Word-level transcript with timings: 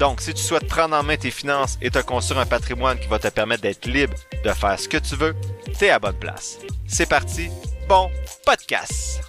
Donc, 0.00 0.22
si 0.22 0.32
tu 0.32 0.42
souhaites 0.42 0.66
prendre 0.66 0.96
en 0.96 1.02
main 1.02 1.18
tes 1.18 1.30
finances 1.30 1.76
et 1.82 1.90
te 1.90 1.98
construire 1.98 2.40
un 2.40 2.46
patrimoine 2.46 2.98
qui 2.98 3.06
va 3.06 3.18
te 3.18 3.28
permettre 3.28 3.60
d'être 3.60 3.84
libre 3.84 4.14
de 4.42 4.50
faire 4.50 4.80
ce 4.80 4.88
que 4.88 4.96
tu 4.96 5.14
veux, 5.14 5.36
t'es 5.78 5.90
à 5.90 5.98
bonne 5.98 6.18
place. 6.18 6.58
C'est 6.86 7.06
parti, 7.06 7.50
bon 7.86 8.10
podcast! 8.46 9.20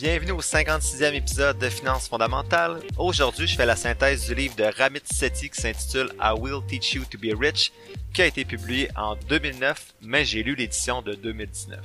Bienvenue 0.00 0.32
au 0.32 0.40
56e 0.40 1.14
épisode 1.14 1.58
de 1.58 1.68
Finances 1.68 2.08
fondamentales. 2.08 2.80
Aujourd'hui, 2.98 3.46
je 3.46 3.54
fais 3.54 3.66
la 3.66 3.76
synthèse 3.76 4.26
du 4.26 4.34
livre 4.34 4.56
de 4.56 4.64
Ramit 4.64 5.02
Sethi 5.04 5.48
qui 5.48 5.60
s'intitule 5.60 6.10
I 6.20 6.32
Will 6.36 6.66
Teach 6.66 6.94
You 6.94 7.04
to 7.04 7.18
Be 7.18 7.38
Rich, 7.38 7.70
qui 8.12 8.22
a 8.22 8.26
été 8.26 8.44
publié 8.44 8.88
en 8.96 9.14
2009, 9.28 9.94
mais 10.02 10.24
j'ai 10.24 10.42
lu 10.42 10.56
l'édition 10.56 11.02
de 11.02 11.14
2019. 11.14 11.78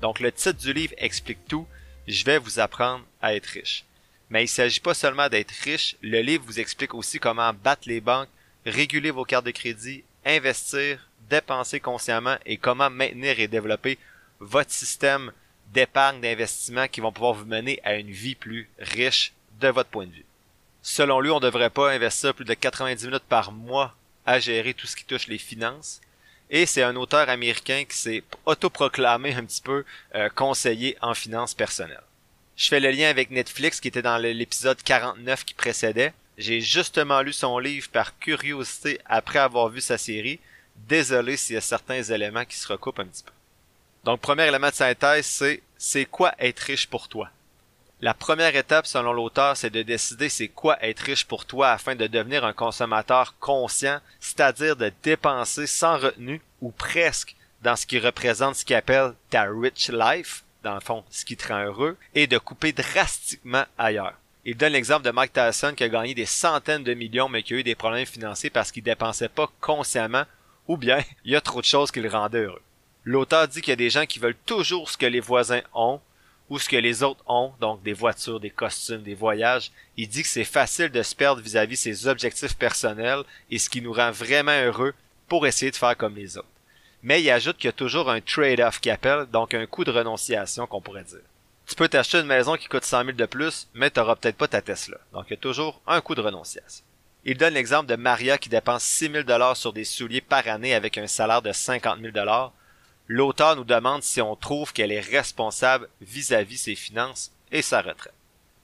Donc 0.00 0.18
le 0.18 0.32
titre 0.32 0.58
du 0.58 0.72
livre 0.72 0.94
explique 0.98 1.46
tout, 1.46 1.64
je 2.06 2.24
vais 2.24 2.38
vous 2.38 2.60
apprendre 2.60 3.04
à 3.20 3.34
être 3.34 3.46
riche. 3.46 3.84
Mais 4.30 4.44
il 4.44 4.48
s'agit 4.48 4.80
pas 4.80 4.94
seulement 4.94 5.28
d'être 5.28 5.52
riche, 5.62 5.96
le 6.00 6.20
livre 6.20 6.44
vous 6.46 6.60
explique 6.60 6.94
aussi 6.94 7.18
comment 7.18 7.52
battre 7.52 7.88
les 7.88 8.00
banques, 8.00 8.28
réguler 8.64 9.10
vos 9.10 9.24
cartes 9.24 9.46
de 9.46 9.50
crédit, 9.50 10.04
investir, 10.24 11.08
dépenser 11.28 11.80
consciemment 11.80 12.36
et 12.46 12.56
comment 12.56 12.90
maintenir 12.90 13.38
et 13.40 13.48
développer 13.48 13.98
votre 14.40 14.70
système 14.70 15.32
d'épargne, 15.72 16.20
d'investissement 16.20 16.88
qui 16.88 17.00
vont 17.00 17.12
pouvoir 17.12 17.34
vous 17.34 17.44
mener 17.44 17.80
à 17.84 17.94
une 17.94 18.10
vie 18.10 18.34
plus 18.34 18.68
riche 18.78 19.32
de 19.60 19.68
votre 19.68 19.90
point 19.90 20.06
de 20.06 20.12
vue. 20.12 20.24
Selon 20.82 21.20
lui, 21.20 21.30
on 21.30 21.36
ne 21.36 21.44
devrait 21.44 21.70
pas 21.70 21.92
investir 21.92 22.34
plus 22.34 22.44
de 22.44 22.54
90 22.54 23.06
minutes 23.06 23.22
par 23.28 23.52
mois 23.52 23.94
à 24.26 24.40
gérer 24.40 24.74
tout 24.74 24.86
ce 24.86 24.96
qui 24.96 25.04
touche 25.04 25.28
les 25.28 25.38
finances. 25.38 26.00
Et 26.54 26.66
c'est 26.66 26.82
un 26.82 26.96
auteur 26.96 27.30
américain 27.30 27.84
qui 27.88 27.96
s'est 27.96 28.22
autoproclamé 28.44 29.34
un 29.34 29.44
petit 29.44 29.62
peu 29.62 29.84
euh, 30.14 30.28
conseiller 30.28 30.98
en 31.00 31.14
finances 31.14 31.54
personnelles. 31.54 32.04
Je 32.56 32.68
fais 32.68 32.78
le 32.78 32.90
lien 32.90 33.08
avec 33.08 33.30
Netflix 33.30 33.80
qui 33.80 33.88
était 33.88 34.02
dans 34.02 34.18
l'épisode 34.18 34.80
49 34.82 35.46
qui 35.46 35.54
précédait. 35.54 36.12
J'ai 36.36 36.60
justement 36.60 37.22
lu 37.22 37.32
son 37.32 37.58
livre 37.58 37.88
par 37.90 38.18
curiosité 38.18 39.00
après 39.06 39.38
avoir 39.38 39.70
vu 39.70 39.80
sa 39.80 39.96
série. 39.96 40.40
Désolé 40.76 41.38
s'il 41.38 41.54
y 41.54 41.58
a 41.58 41.62
certains 41.62 42.02
éléments 42.02 42.44
qui 42.44 42.58
se 42.58 42.68
recoupent 42.68 43.00
un 43.00 43.06
petit 43.06 43.24
peu. 43.24 43.32
Donc, 44.04 44.20
premier 44.20 44.46
élément 44.46 44.68
de 44.68 44.74
synthèse, 44.74 45.24
c'est 45.24 45.62
c'est 45.78 46.04
quoi 46.04 46.34
être 46.38 46.60
riche 46.60 46.86
pour 46.86 47.08
toi? 47.08 47.30
La 48.04 48.14
première 48.14 48.56
étape, 48.56 48.88
selon 48.88 49.12
l'auteur, 49.12 49.56
c'est 49.56 49.70
de 49.70 49.82
décider 49.82 50.28
c'est 50.28 50.48
quoi 50.48 50.76
être 50.84 50.98
riche 50.98 51.24
pour 51.24 51.44
toi 51.46 51.70
afin 51.70 51.94
de 51.94 52.08
devenir 52.08 52.44
un 52.44 52.52
consommateur 52.52 53.38
conscient, 53.38 54.00
c'est-à-dire 54.18 54.74
de 54.74 54.90
dépenser 55.04 55.68
sans 55.68 55.98
retenue 55.98 56.42
ou 56.60 56.72
presque 56.72 57.36
dans 57.62 57.76
ce 57.76 57.86
qui 57.86 58.00
représente 58.00 58.56
ce 58.56 58.64
qu'il 58.64 58.74
appelle 58.74 59.14
ta 59.30 59.44
rich 59.44 59.88
life, 59.92 60.42
dans 60.64 60.74
le 60.74 60.80
fond, 60.80 61.04
ce 61.10 61.24
qui 61.24 61.36
te 61.36 61.46
rend 61.46 61.62
heureux, 61.62 61.96
et 62.16 62.26
de 62.26 62.38
couper 62.38 62.72
drastiquement 62.72 63.66
ailleurs. 63.78 64.14
Il 64.44 64.56
donne 64.56 64.72
l'exemple 64.72 65.04
de 65.04 65.12
Mike 65.12 65.34
Tyson 65.34 65.74
qui 65.76 65.84
a 65.84 65.88
gagné 65.88 66.12
des 66.14 66.26
centaines 66.26 66.82
de 66.82 66.94
millions 66.94 67.28
mais 67.28 67.44
qui 67.44 67.54
a 67.54 67.58
eu 67.58 67.62
des 67.62 67.76
problèmes 67.76 68.04
financiers 68.04 68.50
parce 68.50 68.72
qu'il 68.72 68.82
dépensait 68.82 69.28
pas 69.28 69.48
consciemment 69.60 70.24
ou 70.66 70.76
bien 70.76 70.98
il 71.24 71.30
y 71.30 71.36
a 71.36 71.40
trop 71.40 71.60
de 71.60 71.66
choses 71.66 71.92
qui 71.92 72.00
le 72.00 72.08
rendaient 72.08 72.46
heureux. 72.46 72.62
L'auteur 73.04 73.46
dit 73.46 73.60
qu'il 73.60 73.70
y 73.70 73.72
a 73.72 73.76
des 73.76 73.90
gens 73.90 74.06
qui 74.06 74.18
veulent 74.18 74.34
toujours 74.44 74.90
ce 74.90 74.96
que 74.96 75.06
les 75.06 75.20
voisins 75.20 75.62
ont 75.72 76.00
ou 76.52 76.58
ce 76.58 76.68
que 76.68 76.76
les 76.76 77.02
autres 77.02 77.24
ont, 77.26 77.54
donc 77.60 77.82
des 77.82 77.94
voitures, 77.94 78.38
des 78.38 78.50
costumes, 78.50 79.02
des 79.02 79.14
voyages. 79.14 79.72
Il 79.96 80.06
dit 80.06 80.20
que 80.20 80.28
c'est 80.28 80.44
facile 80.44 80.90
de 80.90 81.02
se 81.02 81.14
perdre 81.14 81.40
vis-à-vis 81.40 81.78
ses 81.78 82.06
objectifs 82.06 82.58
personnels 82.58 83.22
et 83.50 83.58
ce 83.58 83.70
qui 83.70 83.80
nous 83.80 83.94
rend 83.94 84.10
vraiment 84.10 84.60
heureux 84.62 84.92
pour 85.28 85.46
essayer 85.46 85.70
de 85.70 85.76
faire 85.76 85.96
comme 85.96 86.14
les 86.14 86.36
autres. 86.36 86.46
Mais 87.02 87.22
il 87.22 87.30
ajoute 87.30 87.56
qu'il 87.56 87.68
y 87.68 87.70
a 87.70 87.72
toujours 87.72 88.10
un 88.10 88.20
trade-off 88.20 88.80
qui 88.80 88.90
appelle, 88.90 89.24
donc 89.32 89.54
un 89.54 89.64
coût 89.64 89.84
de 89.84 89.92
renonciation 89.92 90.66
qu'on 90.66 90.82
pourrait 90.82 91.04
dire. 91.04 91.24
Tu 91.66 91.74
peux 91.74 91.88
t'acheter 91.88 92.18
une 92.18 92.26
maison 92.26 92.58
qui 92.58 92.68
coûte 92.68 92.84
100 92.84 93.04
000 93.06 93.12
de 93.12 93.24
plus, 93.24 93.66
mais 93.72 93.90
tu 93.90 93.98
n'auras 93.98 94.16
peut-être 94.16 94.36
pas 94.36 94.48
ta 94.48 94.60
Tesla. 94.60 94.98
Donc 95.14 95.24
il 95.28 95.30
y 95.30 95.38
a 95.38 95.40
toujours 95.40 95.80
un 95.86 96.02
coût 96.02 96.14
de 96.14 96.20
renonciation. 96.20 96.84
Il 97.24 97.38
donne 97.38 97.54
l'exemple 97.54 97.86
de 97.86 97.96
Maria 97.96 98.36
qui 98.36 98.50
dépense 98.50 98.82
6 98.82 99.10
000 99.10 99.22
dollars 99.22 99.56
sur 99.56 99.72
des 99.72 99.84
souliers 99.84 100.20
par 100.20 100.46
année 100.48 100.74
avec 100.74 100.98
un 100.98 101.06
salaire 101.06 101.40
de 101.40 101.52
50 101.52 101.98
000 101.98 102.12
dollars 102.12 102.52
l'auteur 103.08 103.56
nous 103.56 103.64
demande 103.64 104.02
si 104.02 104.20
on 104.20 104.36
trouve 104.36 104.72
qu'elle 104.72 104.92
est 104.92 105.00
responsable 105.00 105.88
vis-à-vis 106.00 106.58
ses 106.58 106.74
finances 106.74 107.32
et 107.50 107.62
sa 107.62 107.82
retraite. 107.82 108.14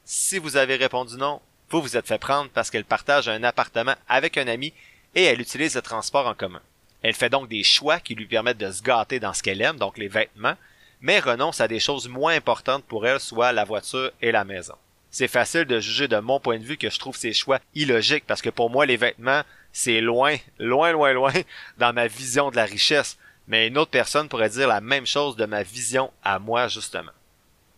Si 0.04 0.38
vous 0.38 0.56
avez 0.56 0.76
répondu 0.76 1.16
non, 1.16 1.40
vous 1.70 1.82
vous 1.82 1.96
êtes 1.96 2.06
fait 2.06 2.18
prendre 2.18 2.50
parce 2.50 2.70
qu'elle 2.70 2.84
partage 2.84 3.28
un 3.28 3.44
appartement 3.44 3.94
avec 4.08 4.38
un 4.38 4.48
ami 4.48 4.72
et 5.14 5.24
elle 5.24 5.40
utilise 5.40 5.74
le 5.74 5.82
transport 5.82 6.26
en 6.26 6.34
commun. 6.34 6.62
Elle 7.02 7.14
fait 7.14 7.30
donc 7.30 7.48
des 7.48 7.62
choix 7.62 8.00
qui 8.00 8.14
lui 8.14 8.26
permettent 8.26 8.58
de 8.58 8.70
se 8.70 8.82
gâter 8.82 9.20
dans 9.20 9.34
ce 9.34 9.42
qu'elle 9.42 9.62
aime, 9.62 9.76
donc 9.76 9.98
les 9.98 10.08
vêtements, 10.08 10.56
mais 11.00 11.20
renonce 11.20 11.60
à 11.60 11.68
des 11.68 11.78
choses 11.78 12.08
moins 12.08 12.34
importantes 12.34 12.84
pour 12.84 13.06
elle, 13.06 13.20
soit 13.20 13.52
la 13.52 13.64
voiture 13.64 14.10
et 14.20 14.32
la 14.32 14.44
maison. 14.44 14.74
C'est 15.10 15.28
facile 15.28 15.64
de 15.64 15.80
juger 15.80 16.08
de 16.08 16.18
mon 16.18 16.40
point 16.40 16.58
de 16.58 16.64
vue 16.64 16.76
que 16.76 16.90
je 16.90 16.98
trouve 16.98 17.16
ces 17.16 17.32
choix 17.32 17.60
illogiques 17.74 18.26
parce 18.26 18.42
que 18.42 18.50
pour 18.50 18.70
moi 18.70 18.84
les 18.84 18.96
vêtements, 18.96 19.42
c'est 19.72 20.00
loin, 20.00 20.36
loin, 20.58 20.92
loin, 20.92 21.12
loin 21.12 21.32
dans 21.78 21.92
ma 21.92 22.08
vision 22.08 22.50
de 22.50 22.56
la 22.56 22.64
richesse 22.64 23.16
mais 23.48 23.66
une 23.66 23.78
autre 23.78 23.90
personne 23.90 24.28
pourrait 24.28 24.50
dire 24.50 24.68
la 24.68 24.80
même 24.80 25.06
chose 25.06 25.34
de 25.34 25.46
ma 25.46 25.62
vision 25.62 26.12
à 26.22 26.38
moi 26.38 26.68
justement. 26.68 27.10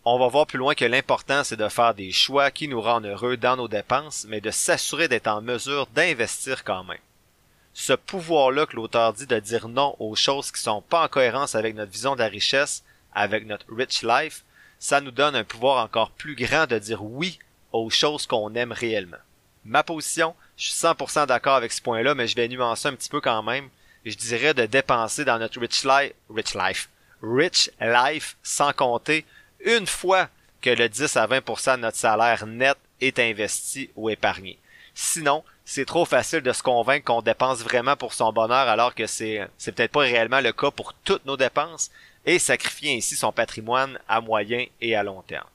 On 0.05 0.19
va 0.19 0.29
voir 0.29 0.47
plus 0.47 0.59
loin 0.59 0.75
que 0.75 0.85
l'important 0.85 1.45
c'est 1.45 1.57
de 1.57 1.69
faire 1.69 1.95
des 1.95 2.11
choix 2.11 2.51
qui 2.51 2.69
nous 2.69 2.81
rendent 2.81 3.07
heureux 3.07 3.37
dans 3.37 3.57
nos 3.57 3.69
dépenses, 3.69 4.27
mais 4.29 4.41
de 4.41 4.51
s'assurer 4.51 5.09
d'être 5.09 5.29
en 5.29 5.41
mesure 5.41 5.87
d'investir 5.87 6.65
quand 6.65 6.85
même. 6.85 6.99
Ce 7.73 7.93
pouvoir-là 7.93 8.67
que 8.67 8.75
l'auteur 8.75 9.13
dit 9.13 9.27
de 9.27 9.39
dire 9.39 9.69
non 9.69 9.95
aux 10.01 10.17
choses 10.17 10.51
qui 10.51 10.61
sont 10.61 10.83
pas 10.83 11.05
en 11.05 11.09
cohérence 11.09 11.55
avec 11.55 11.77
notre 11.77 11.93
vision 11.93 12.15
de 12.15 12.21
la 12.21 12.29
richesse, 12.29 12.83
avec 13.15 13.47
notre 13.47 13.67
rich 13.73 14.03
life, 14.03 14.45
ça 14.81 15.01
nous 15.01 15.13
donne 15.13 15.37
un 15.37 15.45
pouvoir 15.45 15.85
encore 15.85 16.11
plus 16.11 16.35
grand 16.35 16.67
de 16.67 16.79
dire 16.79 17.05
oui 17.05 17.39
aux 17.73 17.91
choses 17.91 18.27
qu'on 18.27 18.55
aime 18.55 18.73
réellement. 18.73 19.19
Ma 19.65 19.85
position, 19.85 20.35
je 20.57 20.71
suis 20.71 20.75
100% 20.75 21.27
d'accord 21.27 21.55
avec 21.55 21.71
ce 21.71 21.83
point-là, 21.83 22.15
mais 22.15 22.27
je 22.27 22.35
vais 22.35 22.49
nuancer 22.49 22.89
un 22.89 22.95
petit 22.95 23.11
peu 23.11 23.21
quand 23.21 23.43
même 23.43 23.69
je 24.05 24.15
dirais 24.15 24.55
de 24.55 24.67
dépenser 24.67 25.25
dans 25.25 25.39
notre 25.39 25.61
rich 25.61 25.85
life, 25.85 26.13
rich 26.35 26.55
life, 26.55 26.89
rich 27.23 27.71
life 27.81 28.37
sans 28.43 28.73
compter 28.73 29.25
une 29.65 29.87
fois 29.87 30.29
que 30.61 30.71
le 30.71 30.89
10 30.89 31.17
à 31.17 31.27
20% 31.27 31.77
de 31.77 31.81
notre 31.83 31.97
salaire 31.97 32.47
net 32.47 32.77
est 33.01 33.19
investi 33.19 33.91
ou 33.97 34.11
épargné. 34.11 34.59
Sinon, 34.95 35.45
c'est 35.65 35.85
trop 35.85 36.05
facile 36.05 36.41
de 36.41 36.53
se 36.53 36.63
convaincre 36.63 37.07
qu'on 37.07 37.23
dépense 37.23 37.61
vraiment 37.61 37.97
pour 37.97 38.13
son 38.13 38.33
bonheur 38.33 38.69
alors 38.69 38.95
que 38.95 39.07
c'est, 39.07 39.49
c'est 39.57 39.73
peut-être 39.73 39.93
pas 39.93 40.01
réellement 40.01 40.41
le 40.41 40.53
cas 40.53 40.71
pour 40.71 40.95
toutes 41.05 41.25
nos 41.27 41.37
dépenses 41.37 41.91
et 42.27 42.39
sacrifier 42.39 42.97
ainsi 42.97 43.17
son 43.17 43.33
patrimoine 43.33 43.99
à 44.09 44.21
moyen 44.21 44.67
et 44.81 44.95
à 44.95 45.03
long 45.03 45.23
terme. 45.23 45.47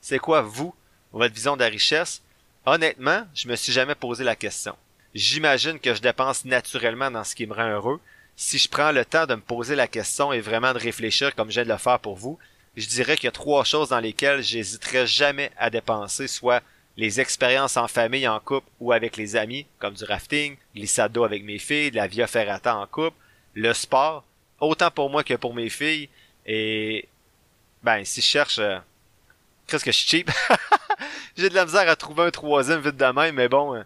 C'est 0.00 0.18
quoi, 0.18 0.42
vous, 0.42 0.74
votre 1.12 1.34
vision 1.34 1.56
de 1.56 1.62
la 1.62 1.68
richesse? 1.68 2.22
Honnêtement, 2.66 3.26
je 3.34 3.48
me 3.48 3.56
suis 3.56 3.72
jamais 3.72 3.94
posé 3.94 4.24
la 4.24 4.36
question 4.36 4.76
j'imagine 5.14 5.78
que 5.78 5.94
je 5.94 6.00
dépense 6.00 6.44
naturellement 6.44 7.10
dans 7.10 7.24
ce 7.24 7.34
qui 7.34 7.46
me 7.46 7.54
rend 7.54 7.68
heureux. 7.68 8.00
Si 8.36 8.58
je 8.58 8.68
prends 8.68 8.92
le 8.92 9.04
temps 9.04 9.26
de 9.26 9.34
me 9.34 9.40
poser 9.40 9.74
la 9.74 9.88
question 9.88 10.32
et 10.32 10.40
vraiment 10.40 10.72
de 10.72 10.78
réfléchir 10.78 11.34
comme 11.34 11.48
viens 11.48 11.64
de 11.64 11.68
le 11.68 11.76
faire 11.76 11.98
pour 11.98 12.16
vous, 12.16 12.38
je 12.76 12.86
dirais 12.86 13.16
qu'il 13.16 13.24
y 13.24 13.28
a 13.28 13.32
trois 13.32 13.64
choses 13.64 13.90
dans 13.90 14.00
lesquelles 14.00 14.42
j'hésiterai 14.42 15.06
jamais 15.06 15.50
à 15.58 15.68
dépenser, 15.68 16.26
soit 16.26 16.62
les 16.96 17.20
expériences 17.20 17.76
en 17.76 17.88
famille, 17.88 18.26
en 18.26 18.40
couple 18.40 18.68
ou 18.80 18.92
avec 18.92 19.16
les 19.16 19.36
amis, 19.36 19.66
comme 19.78 19.94
du 19.94 20.04
rafting, 20.04 20.56
glissade 20.74 21.12
d'eau 21.12 21.24
avec 21.24 21.44
mes 21.44 21.58
filles, 21.58 21.90
de 21.90 21.96
la 21.96 22.06
via 22.06 22.26
ferrata 22.26 22.76
en 22.76 22.86
couple, 22.86 23.16
le 23.54 23.72
sport, 23.74 24.24
autant 24.60 24.90
pour 24.90 25.10
moi 25.10 25.24
que 25.24 25.34
pour 25.34 25.54
mes 25.54 25.68
filles, 25.68 26.08
et 26.46 27.08
ben 27.82 28.04
si 28.04 28.20
je 28.20 28.26
cherche 28.26 28.58
euh, 28.58 28.78
qu'est-ce 29.66 29.84
que 29.84 29.92
je 29.92 29.96
suis 29.96 30.08
cheap. 30.08 30.30
J'ai 31.36 31.48
de 31.48 31.54
la 31.54 31.64
misère 31.64 31.88
à 31.88 31.96
trouver 31.96 32.24
un 32.24 32.30
troisième 32.30 32.80
vite 32.80 32.96
de 32.96 33.30
mais 33.32 33.48
bon, 33.48 33.74
euh, 33.74 33.82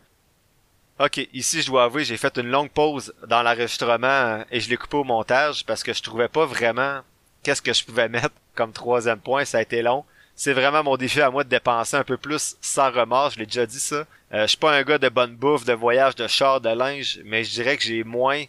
Ok, 0.98 1.28
ici 1.34 1.60
je 1.60 1.66
dois 1.66 1.84
avouer, 1.84 2.04
j'ai 2.04 2.16
fait 2.16 2.38
une 2.38 2.48
longue 2.48 2.70
pause 2.70 3.12
dans 3.28 3.42
l'enregistrement 3.42 4.06
euh, 4.06 4.44
et 4.50 4.60
je 4.60 4.70
l'ai 4.70 4.78
coupé 4.78 4.96
au 4.96 5.04
montage 5.04 5.62
parce 5.66 5.82
que 5.82 5.92
je 5.92 6.02
trouvais 6.02 6.28
pas 6.28 6.46
vraiment 6.46 7.02
qu'est-ce 7.42 7.60
que 7.60 7.74
je 7.74 7.84
pouvais 7.84 8.08
mettre 8.08 8.34
comme 8.54 8.72
troisième 8.72 9.20
point, 9.20 9.44
ça 9.44 9.58
a 9.58 9.62
été 9.62 9.82
long. 9.82 10.06
C'est 10.34 10.54
vraiment 10.54 10.82
mon 10.82 10.96
défi 10.96 11.20
à 11.20 11.30
moi 11.30 11.44
de 11.44 11.50
dépenser 11.50 11.98
un 11.98 12.04
peu 12.04 12.16
plus 12.16 12.56
sans 12.62 12.90
remords, 12.90 13.32
je 13.32 13.40
l'ai 13.40 13.44
déjà 13.44 13.66
dit 13.66 13.78
ça. 13.78 14.06
Euh, 14.32 14.42
je 14.42 14.46
suis 14.46 14.56
pas 14.56 14.74
un 14.74 14.82
gars 14.84 14.96
de 14.96 15.10
bonne 15.10 15.36
bouffe, 15.36 15.66
de 15.66 15.74
voyage, 15.74 16.14
de 16.14 16.26
char, 16.26 16.62
de 16.62 16.70
linge, 16.70 17.20
mais 17.26 17.44
je 17.44 17.50
dirais 17.50 17.76
que 17.76 17.82
j'ai 17.82 18.02
moins, 18.02 18.44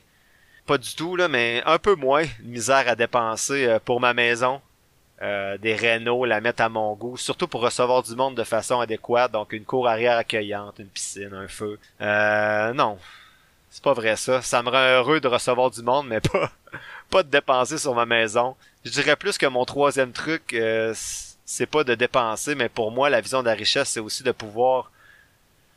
pas 0.65 0.77
du 0.77 0.95
tout 0.95 1.17
là, 1.17 1.27
mais 1.27 1.61
un 1.65 1.79
peu 1.79 1.95
moins 1.95 2.23
de 2.23 2.47
misère 2.47 2.87
à 2.87 2.95
dépenser 2.95 3.65
euh, 3.65 3.79
pour 3.83 3.99
ma 3.99 4.13
maison 4.13 4.61
euh, 5.21 5.57
des 5.57 5.73
rénaux, 5.73 6.25
la 6.25 6.41
mettre 6.41 6.61
à 6.61 6.69
mon 6.69 6.93
goût, 6.93 7.17
surtout 7.17 7.47
pour 7.47 7.61
recevoir 7.61 8.03
du 8.03 8.15
monde 8.15 8.35
de 8.35 8.43
façon 8.43 8.79
adéquate, 8.79 9.31
donc 9.31 9.51
une 9.51 9.65
cour 9.65 9.87
arrière 9.87 10.17
accueillante, 10.17 10.75
une 10.77 10.87
piscine, 10.87 11.33
un 11.33 11.47
feu. 11.47 11.79
Euh, 12.01 12.71
non, 12.73 12.99
c'est 13.71 13.83
pas 13.83 13.93
vrai 13.93 14.15
ça. 14.15 14.43
Ça 14.43 14.61
me 14.61 14.69
rend 14.69 14.77
heureux 14.77 15.19
de 15.19 15.27
recevoir 15.27 15.71
du 15.71 15.81
monde, 15.81 16.07
mais 16.07 16.21
pas 17.09 17.23
de 17.23 17.29
dépenser 17.29 17.79
sur 17.79 17.95
ma 17.95 18.05
maison. 18.05 18.55
Je 18.85 18.91
dirais 18.91 19.15
plus 19.15 19.39
que 19.39 19.47
mon 19.47 19.65
troisième 19.65 20.11
truc, 20.11 20.53
euh, 20.53 20.93
c'est 21.45 21.65
pas 21.65 21.83
de 21.83 21.95
dépenser, 21.95 22.53
mais 22.53 22.69
pour 22.69 22.91
moi, 22.91 23.09
la 23.09 23.21
vision 23.21 23.41
de 23.41 23.47
la 23.47 23.55
richesse, 23.55 23.89
c'est 23.89 23.99
aussi 23.99 24.21
de 24.21 24.31
pouvoir 24.31 24.91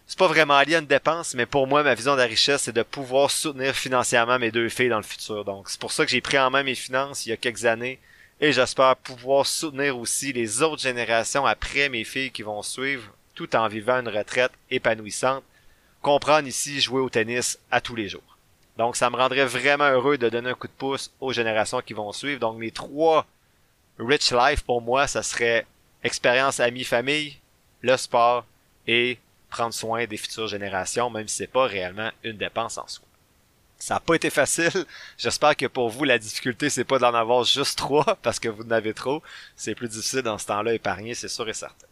c'est 0.07 0.19
pas 0.19 0.27
vraiment 0.27 0.61
lié 0.61 0.75
à 0.75 0.79
une 0.81 0.87
dépense, 0.87 1.35
mais 1.35 1.47
pour 1.47 1.69
moi, 1.69 1.85
ma 1.85 1.95
vision 1.95 2.15
de 2.15 2.19
la 2.19 2.27
richesse, 2.27 2.63
c'est 2.63 2.73
de 2.73 2.83
pouvoir 2.83 3.31
soutenir 3.31 3.77
financièrement 3.77 4.41
mes 4.41 4.51
deux 4.51 4.69
filles 4.69 4.89
dans 4.89 4.97
le 4.97 5.05
futur. 5.05 5.45
Donc, 5.45 5.71
c'est 5.71 5.81
pour 5.81 5.93
ça 5.93 6.05
que 6.05 6.11
j'ai 6.11 6.21
pris 6.21 6.37
en 6.37 6.51
main 6.51 6.65
mes 6.65 6.75
finances 6.75 7.27
il 7.27 7.29
y 7.29 7.33
a 7.33 7.37
quelques 7.37 7.65
années 7.65 8.01
et 8.41 8.53
j'espère 8.53 8.97
pouvoir 8.97 9.47
soutenir 9.47 9.99
aussi 9.99 10.33
les 10.33 10.63
autres 10.63 10.83
générations 10.83 11.45
après 11.45 11.89
mes 11.89 12.05
filles 12.05 12.31
qui 12.31 12.43
vont 12.43 12.63
suivre 12.63 13.13
tout 13.35 13.55
en 13.55 13.69
vivant 13.69 14.01
une 14.01 14.09
retraite 14.09 14.53
épanouissante. 14.71 15.45
Comprendre 16.03 16.49
ici 16.49 16.81
jouer 16.81 17.01
au 17.01 17.11
tennis 17.11 17.59
à 17.71 17.81
tous 17.81 17.95
les 17.95 18.09
jours. 18.09 18.39
Donc, 18.79 18.97
ça 18.97 19.11
me 19.11 19.17
rendrait 19.17 19.45
vraiment 19.45 19.91
heureux 19.91 20.17
de 20.17 20.31
donner 20.31 20.51
un 20.51 20.55
coup 20.55 20.67
de 20.67 20.73
pouce 20.73 21.13
aux 21.21 21.33
générations 21.33 21.83
qui 21.83 21.93
vont 21.93 22.13
suivre. 22.13 22.41
Donc, 22.41 22.57
mes 22.57 22.71
trois 22.71 23.27
Rich 23.99 24.33
Life 24.33 24.63
pour 24.63 24.81
moi, 24.81 25.07
ça 25.07 25.23
serait 25.23 25.67
expérience 26.03 26.61
amie-famille, 26.61 27.37
le 27.83 27.97
sport 27.99 28.47
et 28.87 29.19
prendre 29.51 29.75
soin 29.75 30.07
des 30.07 30.17
futures 30.17 30.49
générations, 30.49 31.11
même 31.11 31.29
si 31.29 31.37
c'est 31.37 31.47
pas 31.47 31.67
réellement 31.67 32.11
une 32.25 32.39
dépense 32.39 32.79
en 32.79 32.89
soi. 32.89 33.05
Ça 33.81 33.95
n'a 33.95 34.01
pas 34.01 34.15
été 34.15 34.29
facile. 34.29 34.85
J'espère 35.17 35.57
que 35.57 35.67
pour 35.67 35.89
vous, 35.89 36.05
la 36.05 36.19
difficulté, 36.19 36.69
c'est 36.69 36.85
pas 36.85 36.99
d'en 36.99 37.15
avoir 37.15 37.45
juste 37.45 37.79
trois, 37.79 38.17
parce 38.23 38.39
que 38.39 38.51
vous 38.51 38.63
en 38.63 38.71
avez 38.71 38.93
trop. 38.93 39.23
C'est 39.57 39.75
plus 39.75 39.89
difficile 39.89 40.21
dans 40.21 40.37
ce 40.37 40.47
temps-là 40.47 40.75
épargner, 40.75 41.15
c'est 41.15 41.29
sûr 41.29 41.49
et 41.49 41.55
certain. 41.55 41.87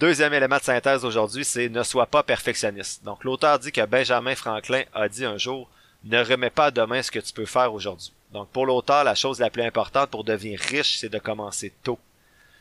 Deuxième 0.00 0.34
élément 0.34 0.58
de 0.58 0.62
synthèse 0.62 1.04
aujourd'hui, 1.04 1.44
c'est 1.44 1.68
ne 1.68 1.82
sois 1.84 2.06
pas 2.06 2.24
perfectionniste. 2.24 3.04
Donc 3.04 3.22
l'auteur 3.22 3.58
dit 3.60 3.72
que 3.72 3.84
Benjamin 3.86 4.34
Franklin 4.34 4.82
a 4.92 5.08
dit 5.08 5.24
un 5.24 5.38
jour, 5.38 5.70
ne 6.04 6.22
remets 6.22 6.50
pas 6.50 6.66
à 6.66 6.70
demain 6.72 7.02
ce 7.02 7.10
que 7.10 7.18
tu 7.20 7.32
peux 7.32 7.46
faire 7.46 7.72
aujourd'hui. 7.72 8.12
Donc 8.32 8.48
pour 8.50 8.66
l'auteur, 8.66 9.04
la 9.04 9.14
chose 9.14 9.38
la 9.38 9.50
plus 9.50 9.62
importante 9.62 10.10
pour 10.10 10.24
devenir 10.24 10.58
riche, 10.60 10.98
c'est 10.98 11.08
de 11.08 11.18
commencer 11.18 11.72
tôt. 11.82 11.98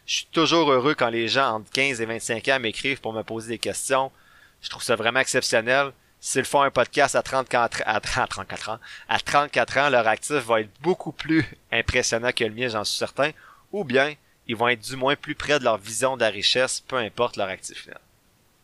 Je 0.05 0.17
suis 0.17 0.27
toujours 0.31 0.71
heureux 0.71 0.95
quand 0.95 1.09
les 1.09 1.27
gens 1.27 1.55
entre 1.55 1.69
15 1.71 1.99
et 1.99 2.05
25 2.05 2.47
ans 2.47 2.59
m'écrivent 2.59 3.01
pour 3.01 3.13
me 3.13 3.23
poser 3.23 3.49
des 3.49 3.59
questions. 3.59 4.11
Je 4.61 4.69
trouve 4.69 4.83
ça 4.83 4.95
vraiment 4.95 5.19
exceptionnel. 5.19 5.91
S'ils 6.19 6.45
font 6.45 6.61
un 6.61 6.71
podcast 6.71 7.15
à 7.15 7.21
34, 7.21 7.83
à 7.85 7.99
34 7.99 8.69
ans, 8.69 8.79
à 9.07 9.19
34 9.19 9.77
ans, 9.77 9.89
leur 9.89 10.07
actif 10.07 10.37
va 10.37 10.61
être 10.61 10.71
beaucoup 10.81 11.11
plus 11.11 11.45
impressionnant 11.71 12.31
que 12.31 12.43
le 12.43 12.53
mien, 12.53 12.67
j'en 12.67 12.83
suis 12.83 12.97
certain. 12.97 13.31
Ou 13.71 13.83
bien, 13.83 14.13
ils 14.47 14.55
vont 14.55 14.67
être 14.67 14.81
du 14.81 14.95
moins 14.95 15.15
plus 15.15 15.35
près 15.35 15.59
de 15.59 15.63
leur 15.63 15.77
vision 15.77 16.17
de 16.17 16.21
la 16.21 16.29
richesse, 16.29 16.81
peu 16.81 16.95
importe 16.95 17.37
leur 17.37 17.49
actif. 17.49 17.87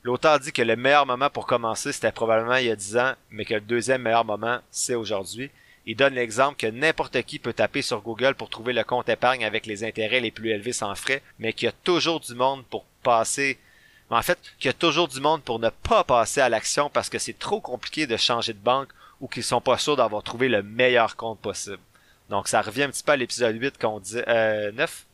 L'auteur 0.01 0.39
dit 0.39 0.51
que 0.51 0.61
le 0.61 0.75
meilleur 0.75 1.05
moment 1.05 1.29
pour 1.29 1.45
commencer, 1.45 1.91
c'était 1.91 2.11
probablement 2.11 2.55
il 2.55 2.65
y 2.65 2.71
a 2.71 2.75
10 2.75 2.97
ans, 2.97 3.13
mais 3.29 3.45
que 3.45 3.53
le 3.53 3.61
deuxième 3.61 4.01
meilleur 4.01 4.25
moment, 4.25 4.59
c'est 4.71 4.95
aujourd'hui. 4.95 5.51
Il 5.85 5.95
donne 5.95 6.15
l'exemple 6.15 6.57
que 6.57 6.67
n'importe 6.67 7.21
qui 7.23 7.39
peut 7.39 7.53
taper 7.53 7.81
sur 7.81 8.01
Google 8.01 8.35
pour 8.35 8.50
trouver 8.50 8.73
le 8.73 8.83
compte 8.83 9.09
épargne 9.09 9.45
avec 9.45 9.65
les 9.65 9.83
intérêts 9.83 10.21
les 10.21 10.31
plus 10.31 10.50
élevés 10.50 10.73
sans 10.73 10.95
frais, 10.95 11.21
mais 11.39 11.53
qu'il 11.53 11.65
y 11.67 11.69
a 11.69 11.75
toujours 11.83 12.19
du 12.19 12.33
monde 12.35 12.65
pour 12.65 12.85
passer 13.03 13.57
en 14.13 14.21
fait, 14.21 14.39
qu'il 14.60 14.68
y 14.68 14.69
a 14.69 14.74
toujours 14.74 15.07
du 15.07 15.19
monde 15.19 15.44
pour 15.44 15.60
ne 15.60 15.69
pas 15.69 16.04
passer 16.04 16.42
à 16.42 16.50
l'action 16.50 16.89
parce 16.89 17.10
que 17.10 17.19
c'est 17.19 17.38
trop 17.38 17.62
compliqué 17.62 18.07
de 18.07 18.18
changer 18.18 18.54
de 18.54 18.60
banque 18.60 18.89
ou 19.21 19.27
qu'ils 19.27 19.44
sont 19.44 19.62
pas 19.62 19.77
sûrs 19.77 19.95
d'avoir 19.95 20.24
trouvé 20.24 20.50
le 20.50 20.63
meilleur 20.63 21.15
compte 21.15 21.39
possible. 21.39 21.80
Donc 22.30 22.48
ça 22.48 22.62
revient 22.62 22.83
un 22.83 22.89
petit 22.89 23.04
peu 23.04 23.12
à 23.13 23.15
l'épisode 23.15 23.56
8 23.56 23.77
qu'on 23.77 24.00
dit 24.00 24.21
euh, 24.27 24.71
9 24.71 25.06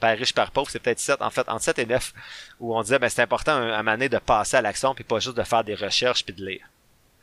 Père 0.00 0.16
riche, 0.16 0.32
père 0.32 0.52
pauvre, 0.52 0.70
c'est 0.70 0.78
peut-être 0.78 1.00
7, 1.00 1.20
en 1.22 1.30
fait, 1.30 1.48
entre 1.48 1.64
7 1.64 1.80
et 1.80 1.86
9, 1.86 2.14
où 2.60 2.76
on 2.76 2.82
disait, 2.82 3.00
ben, 3.00 3.08
c'est 3.08 3.22
important 3.22 3.52
à 3.52 3.78
un 3.78 3.82
moment 3.82 3.96
de 3.96 4.18
passer 4.18 4.56
à 4.56 4.62
l'action, 4.62 4.94
puis 4.94 5.02
pas 5.02 5.18
juste 5.18 5.36
de 5.36 5.42
faire 5.42 5.64
des 5.64 5.74
recherches 5.74 6.24
puis 6.24 6.34
de 6.34 6.44
lire. 6.44 6.68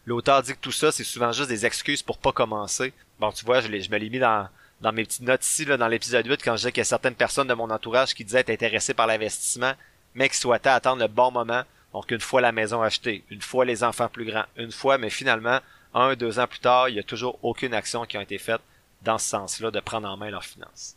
L'auteur 0.06 0.44
dit 0.44 0.54
que 0.54 0.60
tout 0.60 0.74
ça, 0.74 0.92
c'est 0.92 1.04
souvent 1.04 1.31
juste 1.31 1.50
des 1.50 1.66
excuses 1.66 2.04
pour 2.04 2.18
pas 2.18 2.31
commencer. 2.31 2.94
Bon, 3.19 3.31
tu 3.31 3.45
vois, 3.45 3.62
je, 3.62 3.69
me 3.69 3.98
l'ai 3.98 4.10
mis 4.10 4.19
dans, 4.19 4.50
mes 4.94 5.06
petites 5.06 5.22
notes 5.22 5.45
ici, 5.45 5.66
dans 5.66 5.88
l'épisode 5.88 6.27
8, 6.27 6.44
quand 6.44 6.51
je 6.51 6.57
disais 6.57 6.72
qu'il 6.72 6.81
y 6.81 6.81
a 6.81 6.86
certaines 6.86 7.16
personnes 7.16 7.48
de 7.48 7.54
mon 7.54 7.69
entourage 7.69 8.13
qui 8.13 8.25
disaient 8.25 8.42
être 8.42 8.50
intéressées 8.50 8.94
par 8.94 9.07
l'investissement, 9.07 9.74
mais 10.15 10.29
qui 10.29 10.38
souhaitait 10.38 10.69
attendre 10.69 11.01
le 11.01 11.07
bon 11.07 11.31
moment. 11.31 11.63
Donc 11.94 12.12
une 12.12 12.19
fois 12.19 12.41
la 12.41 12.51
maison 12.51 12.81
achetée, 12.81 13.23
une 13.29 13.41
fois 13.41 13.65
les 13.65 13.83
enfants 13.83 14.09
plus 14.09 14.25
grands, 14.25 14.45
une 14.57 14.71
fois, 14.71 14.97
mais 14.97 15.09
finalement, 15.09 15.59
un, 15.94 16.15
deux 16.15 16.39
ans 16.39 16.47
plus 16.47 16.59
tard, 16.59 16.89
il 16.89 16.94
n'y 16.94 17.00
a 17.00 17.03
toujours 17.03 17.39
aucune 17.44 17.73
action 17.73 18.06
qui 18.06 18.17
a 18.17 18.21
été 18.21 18.38
faite 18.38 18.62
dans 19.01 19.17
ce 19.17 19.29
sens-là 19.29 19.71
de 19.71 19.79
prendre 19.79 20.09
en 20.09 20.17
main 20.17 20.29
leurs 20.29 20.44
finances. 20.44 20.95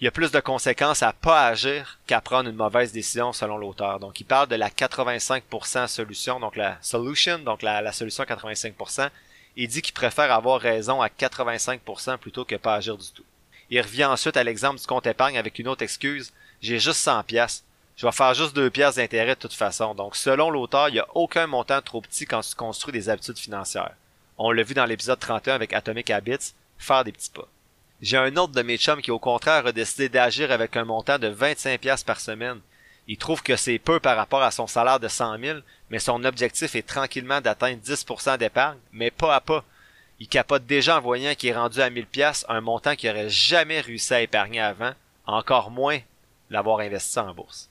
Il 0.00 0.04
y 0.04 0.08
a 0.08 0.10
plus 0.10 0.32
de 0.32 0.40
conséquences 0.40 1.04
à 1.04 1.12
pas 1.12 1.46
agir 1.46 1.98
qu'à 2.06 2.20
prendre 2.20 2.50
une 2.50 2.56
mauvaise 2.56 2.90
décision 2.90 3.32
selon 3.32 3.56
l'auteur. 3.56 4.00
Donc 4.00 4.20
il 4.20 4.24
parle 4.24 4.48
de 4.48 4.56
la 4.56 4.70
85% 4.70 5.86
solution, 5.86 6.40
donc 6.40 6.56
la 6.56 6.78
solution, 6.80 7.38
donc 7.38 7.62
la, 7.62 7.80
la 7.80 7.92
solution 7.92 8.24
85%. 8.24 9.08
Il 9.56 9.68
dit 9.68 9.82
qu'il 9.82 9.94
préfère 9.94 10.32
avoir 10.32 10.60
raison 10.60 11.00
à 11.00 11.06
85% 11.06 12.18
plutôt 12.18 12.44
que 12.44 12.56
pas 12.56 12.74
agir 12.74 12.96
du 12.96 13.08
tout. 13.12 13.24
Il 13.70 13.80
revient 13.80 14.04
ensuite 14.06 14.36
à 14.36 14.42
l'exemple 14.42 14.80
du 14.80 14.86
compte 14.86 15.06
épargne 15.06 15.38
avec 15.38 15.60
une 15.60 15.68
autre 15.68 15.82
excuse. 15.82 16.32
J'ai 16.60 16.80
juste 16.80 16.98
100 16.98 17.22
pièces 17.22 17.64
je 17.96 18.06
vais 18.06 18.12
faire 18.12 18.34
juste 18.34 18.56
deux 18.56 18.70
pièces 18.70 18.96
d'intérêt 18.96 19.34
de 19.34 19.40
toute 19.40 19.52
façon. 19.52 19.94
Donc, 19.94 20.16
selon 20.16 20.50
l'auteur, 20.50 20.88
il 20.88 20.94
n'y 20.94 20.98
a 20.98 21.06
aucun 21.14 21.46
montant 21.46 21.80
trop 21.80 22.00
petit 22.00 22.26
quand 22.26 22.40
tu 22.40 22.54
construis 22.56 22.92
des 22.92 23.08
habitudes 23.08 23.38
financières. 23.38 23.94
On 24.36 24.50
l'a 24.50 24.64
vu 24.64 24.74
dans 24.74 24.84
l'épisode 24.84 25.20
31 25.20 25.54
avec 25.54 25.72
Atomic 25.72 26.10
Habits, 26.10 26.54
faire 26.76 27.04
des 27.04 27.12
petits 27.12 27.30
pas. 27.30 27.46
J'ai 28.02 28.16
un 28.16 28.36
autre 28.36 28.52
de 28.52 28.62
mes 28.62 28.76
chums 28.76 29.00
qui, 29.00 29.12
au 29.12 29.20
contraire, 29.20 29.66
a 29.66 29.72
décidé 29.72 30.08
d'agir 30.08 30.50
avec 30.50 30.76
un 30.76 30.84
montant 30.84 31.18
de 31.18 31.28
25 31.28 31.80
pièces 31.80 32.02
par 32.02 32.18
semaine. 32.18 32.60
Il 33.06 33.16
trouve 33.16 33.42
que 33.42 33.54
c'est 33.54 33.78
peu 33.78 34.00
par 34.00 34.16
rapport 34.16 34.42
à 34.42 34.50
son 34.50 34.66
salaire 34.66 34.98
de 34.98 35.08
100 35.08 35.38
000, 35.38 35.58
mais 35.90 36.00
son 36.00 36.24
objectif 36.24 36.74
est 36.74 36.86
tranquillement 36.86 37.40
d'atteindre 37.40 37.80
10% 37.80 38.38
d'épargne, 38.38 38.78
mais 38.92 39.10
pas 39.10 39.36
à 39.36 39.40
pas. 39.40 39.64
Il 40.18 40.28
capote 40.28 40.66
déjà 40.66 40.98
en 40.98 41.00
voyant 41.00 41.34
qu'il 41.34 41.50
est 41.50 41.56
rendu 41.56 41.80
à 41.80 41.90
1000 41.90 42.06
pièces, 42.06 42.44
un 42.48 42.60
montant 42.60 42.96
qu'il 42.96 43.10
aurait 43.10 43.28
jamais 43.28 43.80
réussi 43.80 44.14
à 44.14 44.22
épargner 44.22 44.60
avant, 44.60 44.92
encore 45.26 45.70
moins 45.70 46.00
l'avoir 46.50 46.80
investi 46.80 47.18
en 47.18 47.32
bourse. 47.32 47.68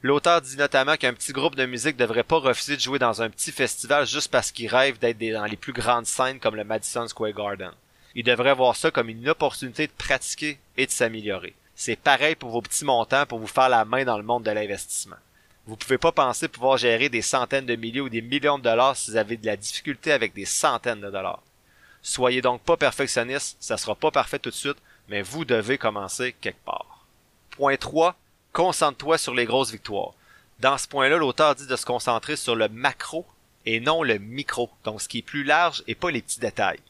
L'auteur 0.00 0.40
dit 0.40 0.56
notamment 0.56 0.96
qu'un 0.96 1.12
petit 1.12 1.32
groupe 1.32 1.56
de 1.56 1.66
musique 1.66 1.96
devrait 1.96 2.22
pas 2.22 2.38
refuser 2.38 2.76
de 2.76 2.80
jouer 2.80 3.00
dans 3.00 3.20
un 3.20 3.30
petit 3.30 3.50
festival 3.50 4.06
juste 4.06 4.30
parce 4.30 4.52
qu'il 4.52 4.68
rêve 4.68 4.98
d'être 5.00 5.18
dans 5.18 5.44
les 5.44 5.56
plus 5.56 5.72
grandes 5.72 6.06
scènes 6.06 6.38
comme 6.38 6.54
le 6.54 6.62
Madison 6.62 7.08
Square 7.08 7.32
Garden. 7.32 7.72
Il 8.14 8.22
devrait 8.22 8.54
voir 8.54 8.76
ça 8.76 8.92
comme 8.92 9.08
une 9.08 9.28
opportunité 9.28 9.88
de 9.88 9.92
pratiquer 9.92 10.60
et 10.76 10.86
de 10.86 10.90
s'améliorer. 10.92 11.54
C'est 11.74 11.96
pareil 11.96 12.36
pour 12.36 12.50
vos 12.50 12.62
petits 12.62 12.84
montants 12.84 13.26
pour 13.26 13.40
vous 13.40 13.48
faire 13.48 13.68
la 13.68 13.84
main 13.84 14.04
dans 14.04 14.16
le 14.16 14.22
monde 14.22 14.44
de 14.44 14.52
l'investissement. 14.52 15.16
Vous 15.66 15.76
pouvez 15.76 15.98
pas 15.98 16.12
penser 16.12 16.46
pouvoir 16.46 16.78
gérer 16.78 17.08
des 17.08 17.20
centaines 17.20 17.66
de 17.66 17.76
milliers 17.76 18.00
ou 18.00 18.08
des 18.08 18.22
millions 18.22 18.58
de 18.58 18.64
dollars 18.64 18.96
si 18.96 19.10
vous 19.10 19.16
avez 19.16 19.36
de 19.36 19.46
la 19.46 19.56
difficulté 19.56 20.12
avec 20.12 20.32
des 20.32 20.44
centaines 20.44 21.00
de 21.00 21.10
dollars. 21.10 21.42
Soyez 22.02 22.40
donc 22.40 22.62
pas 22.62 22.76
perfectionniste, 22.76 23.56
ça 23.58 23.76
sera 23.76 23.96
pas 23.96 24.12
parfait 24.12 24.38
tout 24.38 24.50
de 24.50 24.54
suite, 24.54 24.78
mais 25.08 25.22
vous 25.22 25.44
devez 25.44 25.76
commencer 25.76 26.36
quelque 26.40 26.64
part. 26.64 27.04
Point 27.50 27.76
3 27.76 28.16
concentre-toi 28.52 29.18
sur 29.18 29.34
les 29.34 29.44
grosses 29.44 29.72
victoires. 29.72 30.12
Dans 30.60 30.78
ce 30.78 30.88
point-là, 30.88 31.16
l'auteur 31.16 31.54
dit 31.54 31.66
de 31.66 31.76
se 31.76 31.86
concentrer 31.86 32.36
sur 32.36 32.56
le 32.56 32.68
macro 32.68 33.26
et 33.64 33.80
non 33.80 34.02
le 34.02 34.18
micro, 34.18 34.70
donc 34.84 35.00
ce 35.00 35.08
qui 35.08 35.18
est 35.18 35.22
plus 35.22 35.44
large 35.44 35.82
et 35.86 35.94
pas 35.94 36.10
les 36.10 36.22
petits 36.22 36.40
détails. 36.40 36.80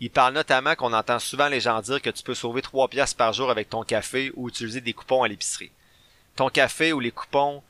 Il 0.00 0.10
parle 0.10 0.34
notamment 0.34 0.74
qu'on 0.74 0.92
entend 0.92 1.18
souvent 1.18 1.48
les 1.48 1.60
gens 1.60 1.80
dire 1.80 2.02
que 2.02 2.10
tu 2.10 2.22
peux 2.22 2.34
sauver 2.34 2.60
3 2.60 2.88
piastres 2.88 3.16
par 3.16 3.32
jour 3.32 3.50
avec 3.50 3.70
ton 3.70 3.84
café 3.84 4.32
ou 4.34 4.48
utiliser 4.48 4.80
des 4.80 4.92
coupons 4.92 5.22
à 5.22 5.28
l'épicerie. 5.28 5.70
Ton 6.36 6.48
café 6.48 6.92
ou 6.92 7.00
les 7.00 7.12
coupons 7.12 7.62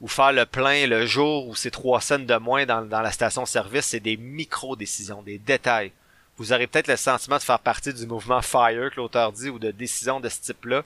ou 0.00 0.08
faire 0.08 0.32
le 0.32 0.44
plein 0.44 0.86
le 0.86 1.06
jour 1.06 1.46
ou 1.46 1.54
c'est 1.54 1.70
3 1.70 2.00
cents 2.00 2.18
de 2.18 2.36
moins 2.36 2.66
dans, 2.66 2.82
dans 2.82 3.00
la 3.00 3.12
station-service, 3.12 3.86
c'est 3.86 4.00
des 4.00 4.16
micro-décisions, 4.16 5.22
des 5.22 5.38
détails. 5.38 5.92
Vous 6.36 6.52
aurez 6.52 6.66
peut-être 6.66 6.88
le 6.88 6.96
sentiment 6.96 7.36
de 7.36 7.42
faire 7.42 7.60
partie 7.60 7.94
du 7.94 8.06
mouvement 8.06 8.42
FIRE 8.42 8.90
que 8.90 8.96
l'auteur 8.96 9.32
dit 9.32 9.48
ou 9.48 9.60
de 9.60 9.70
décisions 9.70 10.18
de 10.18 10.28
ce 10.28 10.40
type-là, 10.40 10.82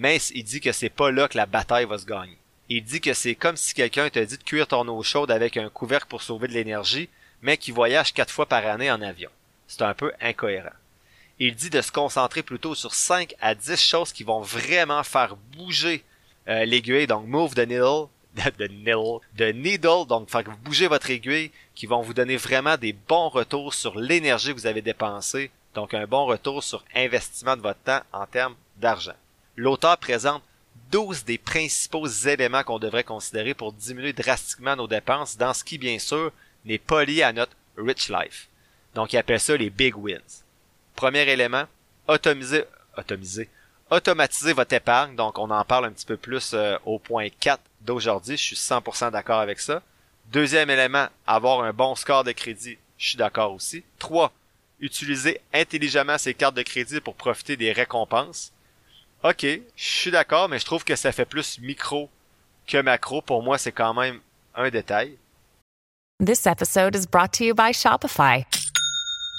mais 0.00 0.16
il 0.34 0.44
dit 0.44 0.62
que 0.62 0.72
c'est 0.72 0.88
pas 0.88 1.10
là 1.10 1.28
que 1.28 1.36
la 1.36 1.44
bataille 1.44 1.84
va 1.84 1.98
se 1.98 2.06
gagner. 2.06 2.38
Il 2.70 2.82
dit 2.82 3.02
que 3.02 3.12
c'est 3.12 3.34
comme 3.34 3.58
si 3.58 3.74
quelqu'un 3.74 4.08
te 4.08 4.18
dit 4.18 4.38
de 4.38 4.42
cuire 4.42 4.66
ton 4.66 4.88
eau 4.88 5.02
chaude 5.02 5.30
avec 5.30 5.58
un 5.58 5.68
couvercle 5.68 6.08
pour 6.08 6.22
sauver 6.22 6.48
de 6.48 6.54
l'énergie, 6.54 7.10
mais 7.42 7.58
qui 7.58 7.70
voyage 7.70 8.14
quatre 8.14 8.32
fois 8.32 8.46
par 8.46 8.64
année 8.64 8.90
en 8.90 9.02
avion. 9.02 9.28
C'est 9.68 9.82
un 9.82 9.92
peu 9.92 10.10
incohérent. 10.22 10.72
Il 11.38 11.54
dit 11.54 11.68
de 11.68 11.82
se 11.82 11.92
concentrer 11.92 12.42
plutôt 12.42 12.74
sur 12.74 12.94
5 12.94 13.34
à 13.42 13.54
10 13.54 13.76
choses 13.76 14.12
qui 14.12 14.24
vont 14.24 14.40
vraiment 14.40 15.02
faire 15.02 15.36
bouger 15.54 16.02
euh, 16.48 16.64
l'aiguille, 16.64 17.06
donc 17.06 17.26
move 17.26 17.52
the 17.54 17.68
needle, 17.68 18.06
de 18.58 18.68
needle, 18.68 19.20
de 19.36 19.52
needle, 19.52 20.06
donc 20.08 20.30
faire 20.30 20.44
bouger 20.64 20.86
votre 20.86 21.10
aiguille, 21.10 21.50
qui 21.74 21.84
vont 21.84 22.00
vous 22.00 22.14
donner 22.14 22.38
vraiment 22.38 22.78
des 22.78 22.94
bons 22.94 23.28
retours 23.28 23.74
sur 23.74 23.98
l'énergie 23.98 24.54
que 24.54 24.60
vous 24.60 24.66
avez 24.66 24.80
dépensée, 24.80 25.50
donc 25.74 25.92
un 25.92 26.06
bon 26.06 26.24
retour 26.24 26.62
sur 26.62 26.82
investissement 26.96 27.58
de 27.58 27.62
votre 27.62 27.80
temps 27.80 28.00
en 28.14 28.24
termes 28.24 28.54
d'argent 28.78 29.12
l'auteur 29.60 29.98
présente 29.98 30.42
12 30.90 31.24
des 31.24 31.36
principaux 31.36 32.06
éléments 32.06 32.64
qu'on 32.64 32.78
devrait 32.78 33.04
considérer 33.04 33.52
pour 33.54 33.72
diminuer 33.72 34.12
drastiquement 34.12 34.74
nos 34.74 34.88
dépenses 34.88 35.36
dans 35.36 35.52
ce 35.52 35.62
qui, 35.62 35.76
bien 35.76 35.98
sûr, 35.98 36.32
n'est 36.64 36.78
pas 36.78 37.04
lié 37.04 37.22
à 37.22 37.32
notre 37.32 37.52
rich 37.76 38.08
life. 38.08 38.48
Donc, 38.94 39.12
il 39.12 39.18
appelle 39.18 39.38
ça 39.38 39.56
les 39.56 39.70
big 39.70 39.96
wins. 39.96 40.44
Premier 40.96 41.28
élément, 41.28 41.64
automatiser 42.08 42.64
votre 44.52 44.72
épargne, 44.72 45.14
donc 45.14 45.38
on 45.38 45.50
en 45.50 45.64
parle 45.64 45.84
un 45.84 45.92
petit 45.92 46.06
peu 46.06 46.16
plus 46.16 46.52
euh, 46.54 46.76
au 46.86 46.98
point 46.98 47.28
4 47.28 47.60
d'aujourd'hui, 47.82 48.36
je 48.36 48.42
suis 48.42 48.56
100% 48.56 49.10
d'accord 49.12 49.40
avec 49.40 49.60
ça. 49.60 49.82
Deuxième 50.32 50.70
élément, 50.70 51.08
avoir 51.26 51.62
un 51.62 51.72
bon 51.72 51.94
score 51.94 52.24
de 52.24 52.32
crédit, 52.32 52.78
je 52.96 53.08
suis 53.08 53.16
d'accord 53.18 53.52
aussi. 53.52 53.84
3. 53.98 54.32
Utiliser 54.80 55.40
intelligemment 55.52 56.18
ses 56.18 56.34
cartes 56.34 56.56
de 56.56 56.62
crédit 56.62 57.00
pour 57.00 57.14
profiter 57.14 57.56
des 57.56 57.72
récompenses. 57.72 58.52
Ok, 59.22 59.42
je 59.42 59.60
suis 59.76 60.10
d'accord, 60.10 60.48
mais 60.48 60.58
je 60.58 60.64
trouve 60.64 60.82
que 60.82 60.96
ça 60.96 61.12
fait 61.12 61.26
plus 61.26 61.58
micro 61.60 62.08
que 62.66 62.80
macro. 62.80 63.20
Pour 63.20 63.42
moi, 63.42 63.58
c'est 63.58 63.72
quand 63.72 63.92
même 63.92 64.20
un 64.54 64.70
détail. 64.70 65.18
This 66.18 66.46
episode 66.46 66.94
is 66.94 67.06
brought 67.06 67.32
to 67.34 67.44
you 67.44 67.54
by 67.54 67.72
Shopify. 67.72 68.44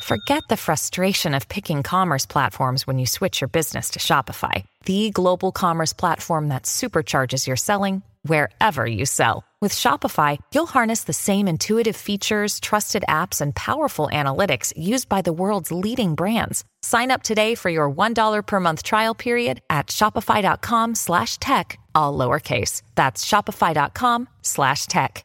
Forget 0.03 0.43
the 0.50 0.57
frustration 0.57 1.33
of 1.33 1.47
picking 1.47 1.83
commerce 1.83 2.25
platforms 2.25 2.85
when 2.85 2.97
you 2.97 3.05
switch 3.05 3.41
your 3.41 3.50
business 3.50 3.89
to 3.91 4.00
Shopify, 4.00 4.63
the 4.85 5.09
global 5.11 5.51
commerce 5.51 5.93
platform 5.93 6.50
that 6.50 6.63
supercharges 6.63 7.47
your 7.47 7.55
selling 7.55 8.01
wherever 8.23 8.85
you 8.85 9.05
sell. 9.05 9.43
With 9.61 9.73
Shopify, 9.75 10.39
you'll 10.51 10.65
harness 10.65 11.03
the 11.03 11.13
same 11.13 11.47
intuitive 11.47 11.95
features, 11.95 12.59
trusted 12.59 13.03
apps, 13.07 13.41
and 13.41 13.53
powerful 13.53 14.09
analytics 14.11 14.73
used 14.75 15.07
by 15.07 15.21
the 15.21 15.31
world's 15.31 15.71
leading 15.71 16.15
brands. 16.15 16.63
Sign 16.81 17.11
up 17.11 17.21
today 17.21 17.53
for 17.53 17.69
your 17.69 17.87
$1 17.87 18.41
per 18.43 18.59
month 18.59 18.81
trial 18.81 19.13
period 19.13 19.61
at 19.69 19.85
shopify.com 19.85 20.95
slash 20.95 21.37
tech, 21.37 21.77
all 21.93 22.17
lowercase. 22.17 22.81
That's 22.95 23.23
shopify.com 23.23 24.27
slash 24.41 24.87
tech. 24.87 25.23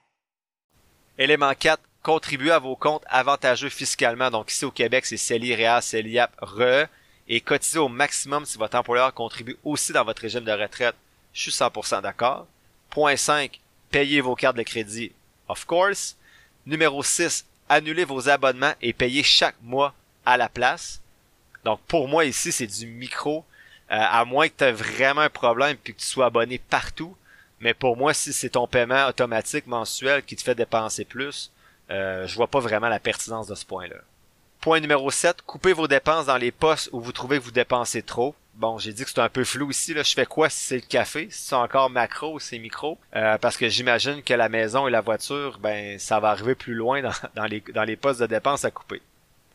Élément 1.18 1.54
4, 1.58 1.80
contribuez 2.02 2.50
à 2.50 2.58
vos 2.58 2.76
comptes 2.76 3.06
avantageux 3.08 3.70
fiscalement. 3.70 4.30
Donc 4.30 4.52
ici 4.52 4.66
au 4.66 4.70
Québec, 4.70 5.06
c'est 5.06 5.16
CELI, 5.16 5.54
REA, 5.54 5.80
CELIAP, 5.80 6.30
RE. 6.42 6.88
Et 7.28 7.40
cotisez 7.40 7.78
au 7.78 7.88
maximum 7.88 8.44
si 8.44 8.58
votre 8.58 8.76
employeur 8.76 9.14
contribue 9.14 9.56
aussi 9.64 9.94
dans 9.94 10.04
votre 10.04 10.20
régime 10.20 10.44
de 10.44 10.52
retraite. 10.52 10.94
Je 11.32 11.40
suis 11.40 11.52
100% 11.52 12.02
d'accord. 12.02 12.46
Point 12.90 13.16
5, 13.16 13.58
payez 13.96 14.20
vos 14.20 14.34
cartes 14.34 14.58
de 14.58 14.62
crédit, 14.62 15.12
of 15.48 15.64
course. 15.64 16.18
Numéro 16.66 17.02
6, 17.02 17.46
annulez 17.66 18.04
vos 18.04 18.28
abonnements 18.28 18.74
et 18.82 18.92
payez 18.92 19.22
chaque 19.22 19.56
mois 19.62 19.94
à 20.26 20.36
la 20.36 20.50
place. 20.50 21.00
Donc 21.64 21.80
pour 21.88 22.06
moi 22.06 22.26
ici, 22.26 22.52
c'est 22.52 22.66
du 22.66 22.86
micro. 22.86 23.42
Euh, 23.90 23.96
à 23.98 24.26
moins 24.26 24.48
que 24.48 24.54
tu 24.58 24.64
aies 24.64 24.72
vraiment 24.72 25.22
un 25.22 25.30
problème 25.30 25.78
puis 25.82 25.94
que 25.94 26.00
tu 26.00 26.06
sois 26.06 26.26
abonné 26.26 26.58
partout. 26.58 27.16
Mais 27.58 27.72
pour 27.72 27.96
moi, 27.96 28.12
si 28.12 28.34
c'est 28.34 28.50
ton 28.50 28.66
paiement 28.66 29.06
automatique 29.06 29.66
mensuel 29.66 30.22
qui 30.22 30.36
te 30.36 30.42
fait 30.42 30.54
dépenser 30.54 31.06
plus, 31.06 31.50
euh, 31.90 32.26
je 32.26 32.34
vois 32.34 32.48
pas 32.48 32.60
vraiment 32.60 32.90
la 32.90 33.00
pertinence 33.00 33.46
de 33.46 33.54
ce 33.54 33.64
point-là. 33.64 33.96
Point 34.60 34.80
numéro 34.80 35.10
7, 35.10 35.40
coupez 35.40 35.72
vos 35.72 35.88
dépenses 35.88 36.26
dans 36.26 36.36
les 36.36 36.52
postes 36.52 36.90
où 36.92 37.00
vous 37.00 37.12
trouvez 37.12 37.38
que 37.38 37.44
vous 37.44 37.50
dépensez 37.50 38.02
trop. 38.02 38.34
Bon, 38.56 38.78
j'ai 38.78 38.94
dit 38.94 39.04
que 39.04 39.10
c'est 39.10 39.20
un 39.20 39.28
peu 39.28 39.44
flou 39.44 39.70
ici. 39.70 39.92
Là. 39.92 40.02
Je 40.02 40.14
fais 40.14 40.24
quoi 40.24 40.48
si 40.48 40.58
c'est 40.66 40.76
le 40.76 40.80
café? 40.80 41.28
Si 41.30 41.48
c'est 41.48 41.54
encore 41.54 41.90
macro 41.90 42.34
ou 42.34 42.40
c'est 42.40 42.58
micro? 42.58 42.98
Euh, 43.14 43.36
parce 43.36 43.58
que 43.58 43.68
j'imagine 43.68 44.22
que 44.22 44.32
la 44.32 44.48
maison 44.48 44.88
et 44.88 44.90
la 44.90 45.02
voiture, 45.02 45.58
ben 45.58 45.98
ça 45.98 46.20
va 46.20 46.30
arriver 46.30 46.54
plus 46.54 46.74
loin 46.74 47.02
dans, 47.34 47.44
les, 47.46 47.62
dans 47.74 47.84
les 47.84 47.96
postes 47.96 48.20
de 48.20 48.26
dépenses 48.26 48.64
à 48.64 48.70
couper. 48.70 49.02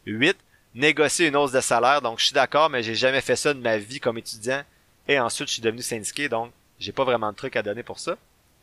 8. 0.06 0.38
Négocier 0.76 1.28
une 1.28 1.36
hausse 1.36 1.52
de 1.52 1.62
salaire. 1.62 2.02
Donc 2.04 2.20
je 2.20 2.26
suis 2.26 2.34
d'accord, 2.34 2.70
mais 2.70 2.84
j'ai 2.84 2.96
jamais 2.96 3.22
fait 3.22 3.36
ça 3.36 3.56
de 3.56 3.60
ma 3.60 3.78
vie 3.78 4.00
comme 4.00 4.20
étudiant. 4.20 4.62
Et 5.08 5.20
ensuite, 5.20 5.48
je 5.48 5.54
suis 5.54 5.62
devenu 5.64 5.82
syndiqué, 5.82 6.30
donc 6.30 6.52
j'ai 6.80 6.92
pas 6.92 7.04
vraiment 7.04 7.32
de 7.32 7.36
truc 7.36 7.56
à 7.56 7.64
donner 7.64 7.84
pour 7.84 8.00
ça. 8.00 8.18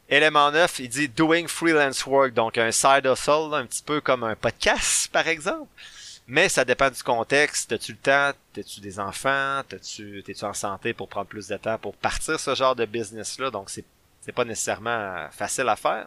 Élément 0.09 0.51
9, 0.51 0.79
il 0.79 0.89
dit 0.89 1.09
doing 1.09 1.49
freelance 1.49 2.07
work, 2.07 2.33
donc 2.33 2.57
un 2.57 2.71
side 2.71 3.05
hustle, 3.05 3.53
un 3.53 3.67
petit 3.67 3.83
peu 3.83 4.01
comme 4.01 4.25
un 4.25 4.37
podcast, 4.37 5.11
par 5.13 5.27
exemple. 5.29 5.69
Mais 6.31 6.51
ça 6.51 6.65
dépend 6.65 6.91
du 6.91 7.03
contexte. 7.03 7.71
T'as-tu 7.71 7.93
le 7.93 7.99
temps? 7.99 8.33
T'as-tu 8.53 8.81
des 8.81 9.01
enfants? 9.01 9.63
T'as-tu, 9.67 10.23
t'es-tu 10.25 10.45
en 10.45 10.53
santé 10.53 10.93
pour 10.93 11.09
prendre 11.09 11.27
plus 11.27 11.49
de 11.49 11.57
temps 11.57 11.79
pour 11.79 11.97
partir 11.97 12.39
ce 12.39 12.55
genre 12.55 12.77
de 12.77 12.85
business-là? 12.85 13.51
Donc, 13.51 13.71
c'est, 13.71 13.85
c'est 14.21 14.33
pas 14.33 14.45
nécessairement 14.45 15.27
facile 15.31 15.69
à 15.71 15.77
faire. 15.77 16.07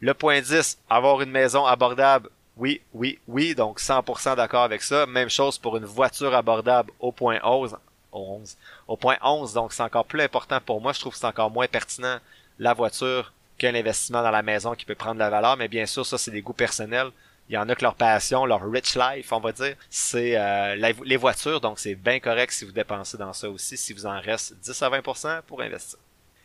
Le 0.00 0.14
point 0.14 0.40
10, 0.40 0.78
avoir 0.88 1.20
une 1.20 1.30
maison 1.30 1.66
abordable. 1.66 2.30
Oui, 2.56 2.80
oui, 2.94 3.18
oui. 3.28 3.54
Donc, 3.54 3.80
100% 3.80 4.34
d'accord 4.36 4.62
avec 4.62 4.82
ça. 4.82 5.04
Même 5.04 5.28
chose 5.28 5.58
pour 5.58 5.76
une 5.76 5.84
voiture 5.84 6.34
abordable 6.34 6.90
au 6.98 7.12
point 7.12 7.38
11. 7.42 7.76
11. 8.12 8.56
Au 8.88 8.96
point 8.96 9.18
11, 9.22 9.52
donc 9.52 9.72
c'est 9.72 9.82
encore 9.82 10.06
plus 10.06 10.22
important 10.22 10.58
pour 10.60 10.80
moi. 10.80 10.92
Je 10.92 11.00
trouve 11.00 11.12
que 11.12 11.18
c'est 11.18 11.26
encore 11.26 11.50
moins 11.50 11.68
pertinent 11.68 12.18
la 12.58 12.72
voiture 12.72 13.32
qu'un 13.58 13.74
investissement 13.74 14.22
dans 14.22 14.30
la 14.30 14.42
maison 14.42 14.74
qui 14.74 14.86
peut 14.86 14.94
prendre 14.94 15.18
la 15.18 15.28
valeur. 15.28 15.58
Mais 15.58 15.68
bien 15.68 15.84
sûr, 15.84 16.06
ça, 16.06 16.16
c'est 16.16 16.30
des 16.30 16.40
goûts 16.40 16.54
personnels. 16.54 17.10
Il 17.50 17.54
y 17.54 17.58
en 17.58 17.68
a 17.68 17.74
que 17.74 17.82
leur 17.82 17.96
passion, 17.96 18.46
leur 18.46 18.62
rich 18.70 18.94
life, 18.94 19.32
on 19.32 19.40
va 19.40 19.50
dire, 19.50 19.74
c'est 19.90 20.36
euh, 20.36 20.92
les 21.04 21.16
voitures. 21.16 21.60
Donc, 21.60 21.80
c'est 21.80 21.96
bien 21.96 22.20
correct 22.20 22.52
si 22.52 22.64
vous 22.64 22.70
dépensez 22.70 23.16
dans 23.16 23.32
ça 23.32 23.50
aussi, 23.50 23.76
si 23.76 23.92
vous 23.92 24.06
en 24.06 24.20
reste 24.20 24.54
10 24.60 24.80
à 24.82 24.88
20% 24.88 25.42
pour 25.48 25.60
investir. 25.60 25.98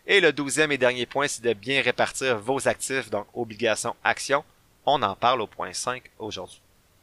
Et 0.08 0.20
le 0.20 0.34
douzième 0.34 0.72
et 0.72 0.80
dernier 0.80 1.06
point, 1.06 1.28
c'est 1.28 1.44
de 1.44 1.54
bien 1.54 1.84
répartir 1.84 2.40
vos 2.40 2.68
actifs, 2.68 3.12
donc 3.12 3.28
obligations, 3.36 3.96
actions. 4.04 4.44
On 4.88 5.04
en 5.04 5.16
parle 5.16 5.42
au 5.42 5.48
point 5.48 5.74
5 5.74 6.02
aujourd'hui. 6.18 6.60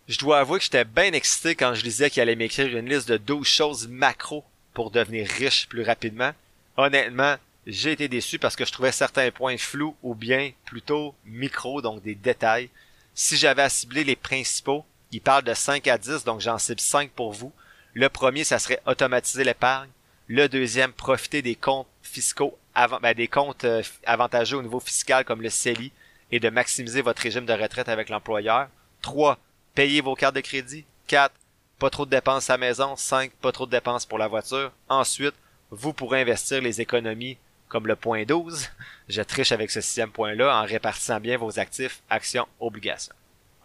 Je 0.09 0.19
dois 0.19 0.41
avouer 0.41 0.59
que 0.59 0.65
j'étais 0.65 0.85
bien 0.85 1.13
excité 1.13 1.55
quand 1.55 1.73
je 1.75 1.85
disais 1.85 2.11
qu'il 2.11 2.23
allait 2.23 2.35
m'écrire 2.35 2.77
une 2.77 2.89
liste 2.89 3.09
de 3.09 3.19
12 3.19 3.47
choses 3.47 3.87
macro 3.87 4.45
pour 4.75 4.91
devenir 4.91 5.29
riche 5.29 5.69
plus 5.69 5.85
rapidement. 5.85 6.33
Honnêtement, 6.77 7.37
j'ai 7.69 7.93
été 7.93 8.09
déçu 8.09 8.41
parce 8.41 8.57
que 8.57 8.65
je 8.65 8.73
trouvais 8.73 8.91
certains 8.91 9.31
points 9.31 9.59
flous 9.59 9.95
ou 10.03 10.17
bien 10.17 10.51
plutôt 10.65 11.15
micro, 11.25 11.81
donc 11.83 12.03
des 12.03 12.17
détails. 12.17 12.69
Si 13.15 13.37
j'avais 13.37 13.63
à 13.63 13.69
cibler 13.69 14.05
les 14.05 14.17
principaux, 14.17 14.85
il 15.11 15.21
parle 15.21 15.45
de 15.45 15.53
5 15.53 15.87
à 15.87 15.99
10, 15.99 16.25
donc 16.25 16.41
j'en 16.41 16.59
cible 16.59 16.81
5 16.81 17.11
pour 17.11 17.33
vous. 17.33 17.53
Le 17.93 18.09
premier, 18.09 18.45
ça 18.45 18.59
serait 18.59 18.81
automatiser 18.87 19.45
l'épargne. 19.45 19.91
Le 20.29 20.49
deuxième, 20.49 20.93
profiter 20.93 21.43
des 21.43 21.55
comptes 21.55 21.87
fiscaux, 22.03 22.57
avant, 22.75 22.99
ben, 23.01 23.15
des 23.15 23.29
comptes 23.29 23.65
euh, 23.65 23.83
avantageux 24.07 24.57
au 24.57 24.63
niveau 24.63 24.81
fiscal 24.81 25.27
comme 25.27 25.43
le 25.43 25.51
CELI 25.51 25.93
et 26.31 26.41
de 26.41 26.49
maximiser 26.49 27.03
votre 27.03 27.21
régime 27.23 27.45
de 27.45 27.53
retraite 27.53 27.91
avec 27.91 28.09
l'employeur. 28.09 28.69
3. 29.03 29.39
Payer 29.75 30.01
vos 30.01 30.15
cartes 30.15 30.37
de 30.37 30.41
crédit. 30.41 30.87
4. 31.09 31.35
Pas 31.79 31.91
trop 31.91 32.07
de 32.07 32.11
dépenses 32.11 32.49
à 32.49 32.55
la 32.55 32.59
maison. 32.59 32.97
5. 32.97 33.31
Pas 33.33 33.53
trop 33.53 33.67
de 33.67 33.73
dépenses 33.73 34.07
pour 34.07 34.19
la 34.19 34.29
voiture. 34.29 34.73
Ensuite, 34.89 35.35
vous 35.71 35.93
pourrez 35.93 36.23
investir 36.23 36.63
les 36.63 36.81
économies 36.81 37.37
comme 37.73 37.87
le 37.87 37.97
point 37.97 38.25
12. 38.25 38.69
Je 39.09 39.23
triche 39.23 39.51
avec 39.51 39.71
ce 39.71 39.81
sixième 39.81 40.11
point-là 40.11 40.55
en 40.55 40.67
répartissant 40.67 41.21
bien 41.21 41.39
vos 41.39 41.59
actifs, 41.59 42.03
actions, 42.11 42.47
obligations. 42.61 43.15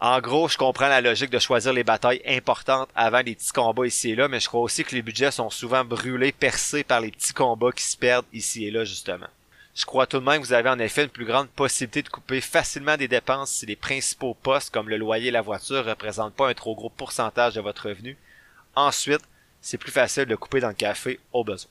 En 0.00 0.18
gros, 0.20 0.48
je 0.48 0.56
comprends 0.56 0.88
la 0.88 1.02
logique 1.02 1.28
de 1.28 1.38
choisir 1.38 1.74
les 1.74 1.84
batailles 1.84 2.22
importantes 2.24 2.88
avant 2.94 3.20
les 3.20 3.34
petits 3.34 3.52
combats 3.52 3.86
ici 3.86 4.12
et 4.12 4.14
là, 4.14 4.26
mais 4.28 4.40
je 4.40 4.48
crois 4.48 4.62
aussi 4.62 4.82
que 4.82 4.94
les 4.94 5.02
budgets 5.02 5.30
sont 5.30 5.50
souvent 5.50 5.84
brûlés, 5.84 6.32
percés 6.32 6.84
par 6.84 7.02
les 7.02 7.10
petits 7.10 7.34
combats 7.34 7.72
qui 7.72 7.84
se 7.84 7.98
perdent 7.98 8.24
ici 8.32 8.64
et 8.64 8.70
là, 8.70 8.84
justement. 8.84 9.26
Je 9.74 9.84
crois 9.84 10.06
tout 10.06 10.20
de 10.20 10.24
même 10.24 10.40
que 10.40 10.46
vous 10.46 10.54
avez 10.54 10.70
en 10.70 10.78
effet 10.78 11.04
une 11.04 11.10
plus 11.10 11.26
grande 11.26 11.50
possibilité 11.50 12.02
de 12.02 12.08
couper 12.08 12.40
facilement 12.40 12.96
des 12.96 13.08
dépenses 13.08 13.50
si 13.50 13.66
les 13.66 13.76
principaux 13.76 14.34
postes 14.34 14.72
comme 14.72 14.88
le 14.88 14.96
loyer 14.96 15.28
et 15.28 15.32
la 15.32 15.42
voiture 15.42 15.84
représentent 15.84 16.34
pas 16.34 16.48
un 16.48 16.54
trop 16.54 16.74
gros 16.74 16.90
pourcentage 16.90 17.54
de 17.54 17.60
votre 17.60 17.88
revenu. 17.88 18.16
Ensuite, 18.74 19.22
c'est 19.60 19.76
plus 19.76 19.92
facile 19.92 20.24
de 20.24 20.34
couper 20.34 20.60
dans 20.60 20.68
le 20.68 20.74
café 20.74 21.20
au 21.32 21.44
besoin. 21.44 21.70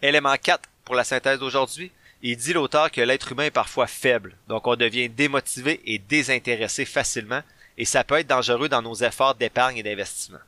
Élément 0.00 0.36
4 0.40 0.68
pour 0.84 0.94
la 0.94 1.04
synthèse 1.04 1.38
d'aujourd'hui. 1.38 1.90
Il 2.22 2.36
dit 2.36 2.52
l'auteur 2.52 2.90
que 2.90 3.00
l'être 3.00 3.32
humain 3.32 3.44
est 3.44 3.50
parfois 3.50 3.86
faible, 3.86 4.36
donc 4.48 4.66
on 4.66 4.76
devient 4.76 5.08
démotivé 5.08 5.80
et 5.84 5.98
désintéressé 5.98 6.84
facilement, 6.84 7.42
et 7.76 7.84
ça 7.84 8.04
peut 8.04 8.18
être 8.18 8.28
dangereux 8.28 8.68
dans 8.68 8.82
nos 8.82 8.94
efforts 8.94 9.34
d'épargne 9.34 9.78
et 9.78 9.82
d'investissement. 9.82 10.38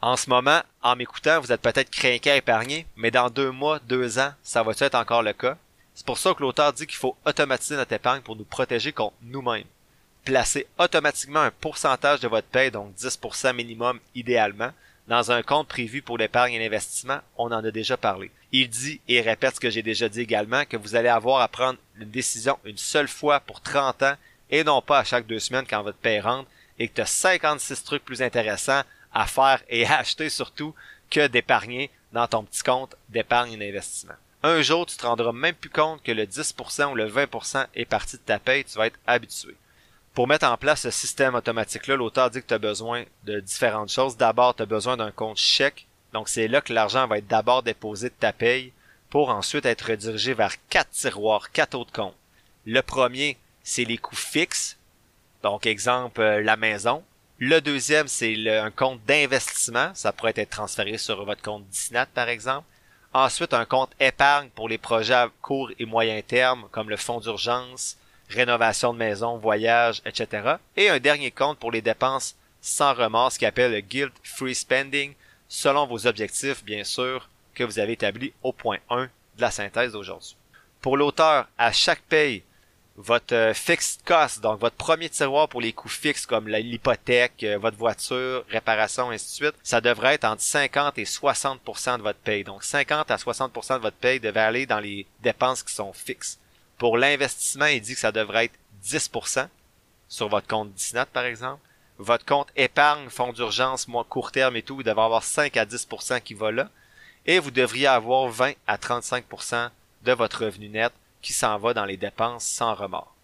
En 0.00 0.16
ce 0.16 0.30
moment, 0.30 0.62
en 0.82 0.94
m'écoutant, 0.94 1.40
vous 1.40 1.50
êtes 1.50 1.62
peut-être 1.62 1.90
craqué 1.90 2.30
à 2.30 2.36
épargner, 2.36 2.86
mais 2.96 3.10
dans 3.10 3.30
deux 3.30 3.50
mois, 3.50 3.80
deux 3.88 4.18
ans, 4.18 4.32
ça 4.42 4.62
va 4.62 4.72
être 4.78 4.94
encore 4.94 5.22
le 5.22 5.32
cas? 5.32 5.56
C'est 5.94 6.06
pour 6.06 6.18
ça 6.18 6.34
que 6.34 6.42
l'auteur 6.42 6.72
dit 6.72 6.86
qu'il 6.86 6.98
faut 6.98 7.16
automatiser 7.24 7.74
notre 7.74 7.94
épargne 7.94 8.20
pour 8.20 8.36
nous 8.36 8.44
protéger 8.44 8.92
contre 8.92 9.16
nous-mêmes. 9.22 9.64
Placez 10.24 10.66
automatiquement 10.78 11.40
un 11.40 11.50
pourcentage 11.50 12.20
de 12.20 12.28
votre 12.28 12.46
paie, 12.46 12.70
donc 12.70 12.94
10% 12.94 13.54
minimum 13.54 13.98
idéalement, 14.14 14.70
dans 15.08 15.32
un 15.32 15.42
compte 15.42 15.68
prévu 15.68 16.02
pour 16.02 16.18
l'épargne 16.18 16.52
et 16.52 16.58
l'investissement, 16.58 17.20
on 17.38 17.46
en 17.46 17.64
a 17.64 17.70
déjà 17.70 17.96
parlé. 17.96 18.30
Il 18.58 18.70
dit 18.70 19.02
et 19.06 19.20
répète 19.20 19.56
ce 19.56 19.60
que 19.60 19.68
j'ai 19.68 19.82
déjà 19.82 20.08
dit 20.08 20.22
également, 20.22 20.64
que 20.64 20.78
vous 20.78 20.96
allez 20.96 21.10
avoir 21.10 21.42
à 21.42 21.48
prendre 21.48 21.78
une 22.00 22.08
décision 22.08 22.58
une 22.64 22.78
seule 22.78 23.06
fois 23.06 23.38
pour 23.38 23.60
30 23.60 24.02
ans 24.02 24.14
et 24.48 24.64
non 24.64 24.80
pas 24.80 25.00
à 25.00 25.04
chaque 25.04 25.26
deux 25.26 25.40
semaines 25.40 25.66
quand 25.68 25.82
votre 25.82 25.98
paie 25.98 26.20
rentre 26.20 26.48
et 26.78 26.88
que 26.88 26.94
tu 26.94 27.02
as 27.02 27.06
56 27.06 27.84
trucs 27.84 28.02
plus 28.02 28.22
intéressants 28.22 28.80
à 29.12 29.26
faire 29.26 29.62
et 29.68 29.84
à 29.84 29.98
acheter 29.98 30.30
surtout 30.30 30.74
que 31.10 31.26
d'épargner 31.26 31.90
dans 32.14 32.26
ton 32.28 32.44
petit 32.44 32.62
compte 32.62 32.96
d'épargne 33.10 33.52
et 33.52 33.56
d'investissement. 33.58 34.14
Un 34.42 34.62
jour, 34.62 34.86
tu 34.86 34.96
te 34.96 35.06
rendras 35.06 35.32
même 35.32 35.54
plus 35.54 35.68
compte 35.68 36.02
que 36.02 36.12
le 36.12 36.24
10% 36.24 36.92
ou 36.92 36.94
le 36.94 37.10
20% 37.10 37.66
est 37.74 37.84
parti 37.84 38.16
de 38.16 38.22
ta 38.22 38.38
paie, 38.38 38.64
tu 38.64 38.78
vas 38.78 38.86
être 38.86 38.98
habitué. 39.06 39.54
Pour 40.14 40.28
mettre 40.28 40.46
en 40.46 40.56
place 40.56 40.80
ce 40.80 40.90
système 40.90 41.34
automatique-là, 41.34 41.96
l'auteur 41.96 42.30
dit 42.30 42.40
que 42.40 42.46
tu 42.46 42.54
as 42.54 42.58
besoin 42.58 43.04
de 43.24 43.38
différentes 43.38 43.90
choses. 43.90 44.16
D'abord, 44.16 44.54
tu 44.56 44.62
as 44.62 44.66
besoin 44.66 44.96
d'un 44.96 45.10
compte 45.10 45.36
chèque. 45.36 45.85
Donc, 46.16 46.30
c'est 46.30 46.48
là 46.48 46.62
que 46.62 46.72
l'argent 46.72 47.06
va 47.06 47.18
être 47.18 47.26
d'abord 47.26 47.62
déposé 47.62 48.08
de 48.08 48.14
ta 48.18 48.32
paye 48.32 48.72
pour 49.10 49.28
ensuite 49.28 49.66
être 49.66 49.90
redirigé 49.90 50.32
vers 50.32 50.54
quatre 50.70 50.88
tiroirs, 50.88 51.52
quatre 51.52 51.74
autres 51.74 51.92
comptes. 51.92 52.16
Le 52.64 52.80
premier, 52.80 53.36
c'est 53.62 53.84
les 53.84 53.98
coûts 53.98 54.16
fixes. 54.16 54.78
Donc, 55.42 55.66
exemple, 55.66 56.22
euh, 56.22 56.42
la 56.42 56.56
maison. 56.56 57.04
Le 57.38 57.60
deuxième, 57.60 58.08
c'est 58.08 58.48
un 58.48 58.70
compte 58.70 59.04
d'investissement. 59.04 59.90
Ça 59.92 60.10
pourrait 60.10 60.32
être 60.36 60.48
transféré 60.48 60.96
sur 60.96 61.22
votre 61.26 61.42
compte 61.42 61.68
Disnat, 61.68 62.06
par 62.06 62.30
exemple. 62.30 62.66
Ensuite, 63.12 63.52
un 63.52 63.66
compte 63.66 63.92
épargne 64.00 64.48
pour 64.54 64.70
les 64.70 64.78
projets 64.78 65.12
à 65.12 65.28
court 65.42 65.70
et 65.78 65.84
moyen 65.84 66.22
terme, 66.22 66.66
comme 66.70 66.88
le 66.88 66.96
fonds 66.96 67.20
d'urgence, 67.20 67.98
rénovation 68.30 68.94
de 68.94 68.98
maison, 68.98 69.36
voyage, 69.36 70.00
etc. 70.06 70.54
Et 70.78 70.88
un 70.88 70.98
dernier 70.98 71.30
compte 71.30 71.58
pour 71.58 71.72
les 71.72 71.82
dépenses 71.82 72.36
sans 72.62 72.94
remords, 72.94 73.34
qui 73.34 73.44
appelle 73.44 73.72
le 73.72 73.80
Guilt 73.80 74.14
Free 74.22 74.54
Spending, 74.54 75.12
selon 75.48 75.86
vos 75.86 76.06
objectifs, 76.06 76.64
bien 76.64 76.84
sûr, 76.84 77.28
que 77.54 77.64
vous 77.64 77.78
avez 77.78 77.92
établis 77.92 78.32
au 78.42 78.52
point 78.52 78.78
1 78.90 79.04
de 79.04 79.08
la 79.40 79.50
synthèse 79.50 79.92
d'aujourd'hui. 79.92 80.36
Pour 80.80 80.96
l'auteur, 80.96 81.48
à 81.58 81.72
chaque 81.72 82.02
paye, 82.02 82.42
votre 82.96 83.34
euh, 83.34 83.54
fixed 83.54 84.02
cost, 84.04 84.40
donc 84.40 84.60
votre 84.60 84.76
premier 84.76 85.10
tiroir 85.10 85.48
pour 85.48 85.60
les 85.60 85.72
coûts 85.72 85.88
fixes 85.88 86.24
comme 86.24 86.48
l'hypothèque, 86.48 87.42
euh, 87.44 87.58
votre 87.58 87.76
voiture, 87.76 88.44
réparation, 88.48 89.10
ainsi 89.10 89.26
de 89.26 89.46
suite, 89.46 89.60
ça 89.62 89.80
devrait 89.80 90.14
être 90.14 90.24
entre 90.24 90.42
50 90.42 90.98
et 90.98 91.04
60% 91.04 91.98
de 91.98 92.02
votre 92.02 92.18
paye. 92.18 92.44
Donc 92.44 92.64
50 92.64 93.10
à 93.10 93.16
60% 93.16 93.76
de 93.76 93.82
votre 93.82 93.96
paye 93.96 94.20
devrait 94.20 94.40
aller 94.40 94.66
dans 94.66 94.80
les 94.80 95.06
dépenses 95.22 95.62
qui 95.62 95.74
sont 95.74 95.92
fixes. 95.92 96.38
Pour 96.78 96.96
l'investissement, 96.96 97.66
il 97.66 97.80
dit 97.80 97.94
que 97.94 98.00
ça 98.00 98.12
devrait 98.12 98.46
être 98.46 98.58
10% 98.84 99.48
sur 100.08 100.28
votre 100.28 100.46
compte 100.46 100.72
Disney, 100.72 101.04
par 101.12 101.24
exemple. 101.24 101.60
Votre 101.98 102.26
compte 102.26 102.48
épargne, 102.56 103.08
fonds 103.08 103.32
d'urgence, 103.32 103.88
mois 103.88 104.04
court 104.04 104.30
terme 104.30 104.56
et 104.56 104.62
tout, 104.62 104.76
vous 104.76 104.82
devez 104.82 105.00
avoir 105.00 105.24
5 105.24 105.56
à 105.56 105.64
10% 105.64 106.20
qui 106.20 106.34
va 106.34 106.50
là. 106.50 106.68
Et 107.24 107.38
vous 107.38 107.50
devriez 107.50 107.86
avoir 107.86 108.28
20 108.28 108.52
à 108.66 108.76
35% 108.76 109.70
de 110.04 110.12
votre 110.12 110.44
revenu 110.44 110.68
net 110.68 110.92
qui 111.22 111.32
s'en 111.32 111.58
va 111.58 111.74
dans 111.74 111.84
les 111.84 111.96
dépenses 111.96 112.44
sans 112.44 112.74
remords. 112.74 113.14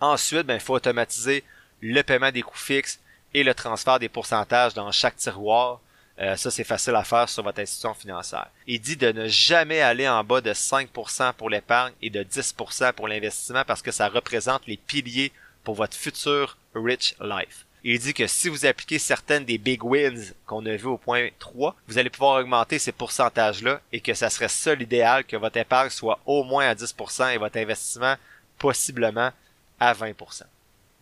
Ensuite, 0.00 0.46
ben, 0.46 0.54
il 0.54 0.60
faut 0.60 0.74
automatiser 0.74 1.44
le 1.80 2.02
paiement 2.02 2.30
des 2.30 2.42
coûts 2.42 2.56
fixes 2.56 3.00
et 3.34 3.42
le 3.42 3.54
transfert 3.54 3.98
des 3.98 4.08
pourcentages 4.08 4.74
dans 4.74 4.90
chaque 4.92 5.16
tiroir. 5.16 5.80
Euh, 6.20 6.36
ça, 6.36 6.50
c'est 6.50 6.64
facile 6.64 6.94
à 6.94 7.04
faire 7.04 7.28
sur 7.28 7.42
votre 7.42 7.60
institution 7.60 7.92
financière. 7.92 8.48
Il 8.66 8.80
dit 8.80 8.96
de 8.96 9.10
ne 9.10 9.26
jamais 9.26 9.80
aller 9.80 10.08
en 10.08 10.22
bas 10.22 10.40
de 10.40 10.52
5% 10.52 11.32
pour 11.34 11.50
l'épargne 11.50 11.92
et 12.00 12.10
de 12.10 12.22
10% 12.22 12.92
pour 12.92 13.08
l'investissement 13.08 13.64
parce 13.66 13.82
que 13.82 13.90
ça 13.90 14.08
représente 14.08 14.66
les 14.66 14.76
piliers 14.76 15.32
pour 15.64 15.74
votre 15.74 15.96
futur 15.96 16.56
rich 16.74 17.16
life. 17.20 17.66
Il 17.86 17.98
dit 17.98 18.14
que 18.14 18.26
si 18.26 18.48
vous 18.48 18.64
appliquez 18.64 18.98
certaines 18.98 19.44
des 19.44 19.58
big 19.58 19.84
wins 19.84 20.32
qu'on 20.46 20.64
a 20.64 20.74
vu 20.74 20.86
au 20.86 20.96
point 20.96 21.28
3, 21.38 21.76
vous 21.86 21.98
allez 21.98 22.08
pouvoir 22.08 22.40
augmenter 22.40 22.78
ces 22.78 22.92
pourcentages-là 22.92 23.82
et 23.92 24.00
que 24.00 24.14
ça 24.14 24.30
serait 24.30 24.48
ça 24.48 24.74
l'idéal 24.74 25.24
que 25.24 25.36
votre 25.36 25.58
épargne 25.58 25.90
soit 25.90 26.18
au 26.24 26.44
moins 26.44 26.66
à 26.66 26.74
10% 26.74 27.34
et 27.34 27.36
votre 27.36 27.58
investissement 27.58 28.16
possiblement 28.58 29.30
à 29.78 29.92
20%. 29.92 30.44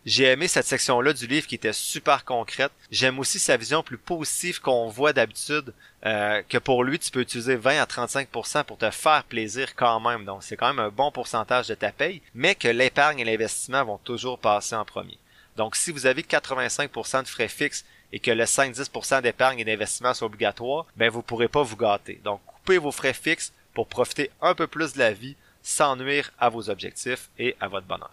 J'ai 0.05 0.25
aimé 0.25 0.49
cette 0.49 0.65
section-là 0.65 1.13
du 1.13 1.25
livre 1.25 1.47
qui 1.47 1.55
était 1.55 1.71
super 1.71 2.25
concrète. 2.25 2.73
J'aime 2.91 3.19
aussi 3.19 3.39
sa 3.39 3.55
vision 3.55 3.81
plus 3.81 3.97
positive 3.97 4.59
qu'on 4.59 4.89
voit 4.89 5.13
d'habitude, 5.13 5.73
euh, 6.05 6.41
que 6.49 6.57
pour 6.57 6.83
lui, 6.83 6.99
tu 6.99 7.09
peux 7.09 7.21
utiliser 7.21 7.55
20 7.55 7.81
à 7.81 7.85
35% 7.85 8.65
pour 8.65 8.77
te 8.77 8.91
faire 8.91 9.23
plaisir 9.23 9.73
quand 9.75 10.01
même. 10.01 10.25
Donc, 10.25 10.43
c'est 10.43 10.57
quand 10.57 10.67
même 10.67 10.85
un 10.85 10.89
bon 10.89 11.09
pourcentage 11.11 11.69
de 11.69 11.75
ta 11.75 11.93
paye, 11.93 12.21
mais 12.35 12.55
que 12.55 12.67
l'épargne 12.67 13.19
et 13.19 13.23
l'investissement 13.23 13.85
vont 13.85 13.97
toujours 13.99 14.37
passer 14.37 14.75
en 14.75 14.83
premier. 14.83 15.17
Donc, 15.57 15.75
si 15.75 15.91
vous 15.91 16.05
avez 16.05 16.23
85% 16.23 17.23
de 17.23 17.27
frais 17.27 17.47
fixes 17.47 17.85
et 18.11 18.19
que 18.19 18.31
le 18.31 18.43
5-10% 18.43 19.21
d'épargne 19.21 19.59
et 19.59 19.65
d'investissement 19.65 20.13
sont 20.13 20.25
obligatoires, 20.25 20.85
ben 20.95 21.09
vous 21.09 21.21
pourrez 21.21 21.47
pas 21.47 21.63
vous 21.63 21.77
gâter. 21.77 22.19
Donc, 22.23 22.41
coupez 22.45 22.77
vos 22.77 22.91
frais 22.91 23.13
fixes 23.13 23.53
pour 23.73 23.87
profiter 23.87 24.31
un 24.41 24.55
peu 24.55 24.67
plus 24.67 24.93
de 24.93 24.99
la 24.99 25.13
vie 25.13 25.35
sans 25.61 25.95
nuire 25.95 26.31
à 26.39 26.49
vos 26.49 26.69
objectifs 26.69 27.29
et 27.39 27.55
à 27.59 27.67
votre 27.67 27.87
bonheur. 27.87 28.11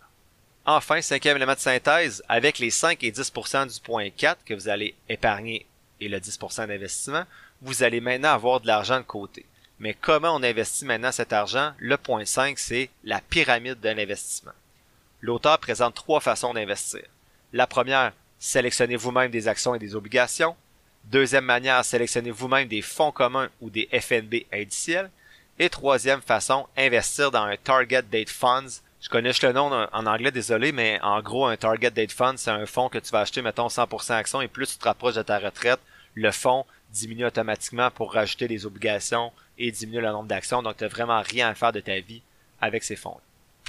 Enfin, 0.67 1.01
cinquième 1.01 1.37
élément 1.37 1.55
de 1.55 1.59
synthèse, 1.59 2.23
avec 2.29 2.59
les 2.59 2.71
5 2.71 3.03
et 3.03 3.11
10% 3.11 3.73
du 3.73 3.81
point 3.81 4.11
4 4.11 4.45
que 4.45 4.55
vous 4.55 4.69
allez 4.69 4.95
épargner 5.09 5.67
et 6.01 6.09
le 6.09 6.19
10% 6.19 6.67
d'investissement, 6.67 7.25
vous 7.63 7.83
allez 7.83 8.01
maintenant 8.01 8.33
avoir 8.33 8.61
de 8.61 8.67
l'argent 8.67 8.99
de 8.99 9.05
côté. 9.05 9.45
Mais 9.79 9.95
comment 9.95 10.35
on 10.35 10.43
investit 10.43 10.85
maintenant 10.85 11.13
cet 11.13 11.33
argent? 11.33 11.73
Le 11.79 11.97
point 11.97 12.25
5, 12.25 12.59
c'est 12.59 12.91
la 13.05 13.21
pyramide 13.21 13.81
de 13.81 13.89
l'investissement. 13.89 14.53
L'auteur 15.23 15.59
présente 15.59 15.95
trois 15.95 16.21
façons 16.21 16.55
d'investir. 16.55 17.03
La 17.53 17.67
première, 17.67 18.13
sélectionnez 18.39 18.95
vous-même 18.95 19.33
des 19.33 19.49
actions 19.49 19.75
et 19.75 19.81
des 19.81 19.97
obligations. 19.97 20.55
Deuxième 21.05 21.45
manière, 21.45 21.85
sélectionnez 21.85 22.31
vous-même 22.31 22.69
des 22.69 22.81
fonds 22.81 23.11
communs 23.11 23.49
ou 23.61 23.71
des 23.71 23.89
FNB 23.93 24.47
indiciels. 24.53 25.11
Et 25.59 25.69
troisième 25.69 26.23
façon, 26.23 26.69
investir 26.77 27.33
dans 27.33 27.43
un 27.43 27.57
Target 27.57 28.03
Date 28.03 28.31
Funds. 28.31 28.81
Je 29.01 29.09
connais 29.09 29.33
le 29.43 29.53
nom 29.53 29.73
en 29.93 30.07
anglais, 30.07 30.31
désolé, 30.31 30.71
mais 30.71 31.01
en 31.03 31.21
gros, 31.23 31.47
un 31.47 31.57
Target 31.57 31.91
Date 31.91 32.13
Fund, 32.13 32.39
c'est 32.39 32.51
un 32.53 32.67
fonds 32.67 32.89
que 32.89 32.99
tu 32.99 33.11
vas 33.11 33.21
acheter, 33.21 33.43
mettons, 33.43 33.67
100% 33.67 34.13
actions 34.13 34.41
et 34.41 34.49
plus 34.49 34.73
tu 34.73 34.79
te 34.79 34.85
rapproches 34.85 35.17
de 35.17 35.23
ta 35.23 35.41
retraite, 35.41 35.81
le 36.15 36.31
fonds 36.31 36.65
diminue 36.91 37.27
automatiquement 37.27 37.91
pour 37.91 38.13
rajouter 38.13 38.47
des 38.47 38.65
obligations 38.65 39.33
et 39.59 39.73
diminuer 39.73 40.03
le 40.03 40.11
nombre 40.11 40.29
d'actions. 40.29 40.63
Donc, 40.63 40.77
tu 40.77 40.85
n'as 40.85 40.91
vraiment 40.91 41.21
rien 41.21 41.49
à 41.49 41.55
faire 41.55 41.73
de 41.73 41.81
ta 41.81 41.99
vie 41.99 42.23
avec 42.61 42.85
ces 42.85 42.97
fonds 42.97 43.17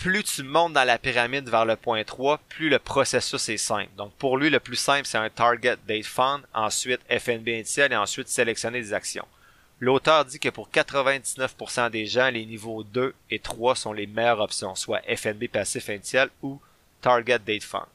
plus 0.01 0.23
tu 0.23 0.41
montes 0.41 0.73
dans 0.73 0.83
la 0.83 0.97
pyramide 0.97 1.47
vers 1.47 1.63
le 1.63 1.75
point 1.75 2.03
3, 2.03 2.39
plus 2.49 2.69
le 2.69 2.79
processus 2.79 3.49
est 3.49 3.57
simple. 3.57 3.91
Donc 3.97 4.11
pour 4.13 4.35
lui, 4.35 4.49
le 4.49 4.59
plus 4.59 4.75
simple, 4.75 5.05
c'est 5.05 5.19
un 5.19 5.29
target 5.29 5.77
date 5.87 6.05
fund, 6.05 6.41
ensuite 6.55 7.01
FNB 7.07 7.47
initial 7.49 7.93
et 7.93 7.95
ensuite 7.95 8.27
sélectionner 8.27 8.81
des 8.81 8.93
actions. 8.93 9.27
L'auteur 9.79 10.25
dit 10.25 10.39
que 10.39 10.49
pour 10.49 10.69
99% 10.69 11.91
des 11.91 12.07
gens, 12.07 12.31
les 12.31 12.47
niveaux 12.47 12.81
2 12.83 13.13
et 13.29 13.37
3 13.37 13.75
sont 13.75 13.93
les 13.93 14.07
meilleures 14.07 14.39
options, 14.39 14.73
soit 14.73 15.01
FNB 15.01 15.47
passif 15.47 15.87
initial 15.89 16.31
ou 16.41 16.59
target 17.01 17.37
date 17.37 17.63
fund. 17.63 17.85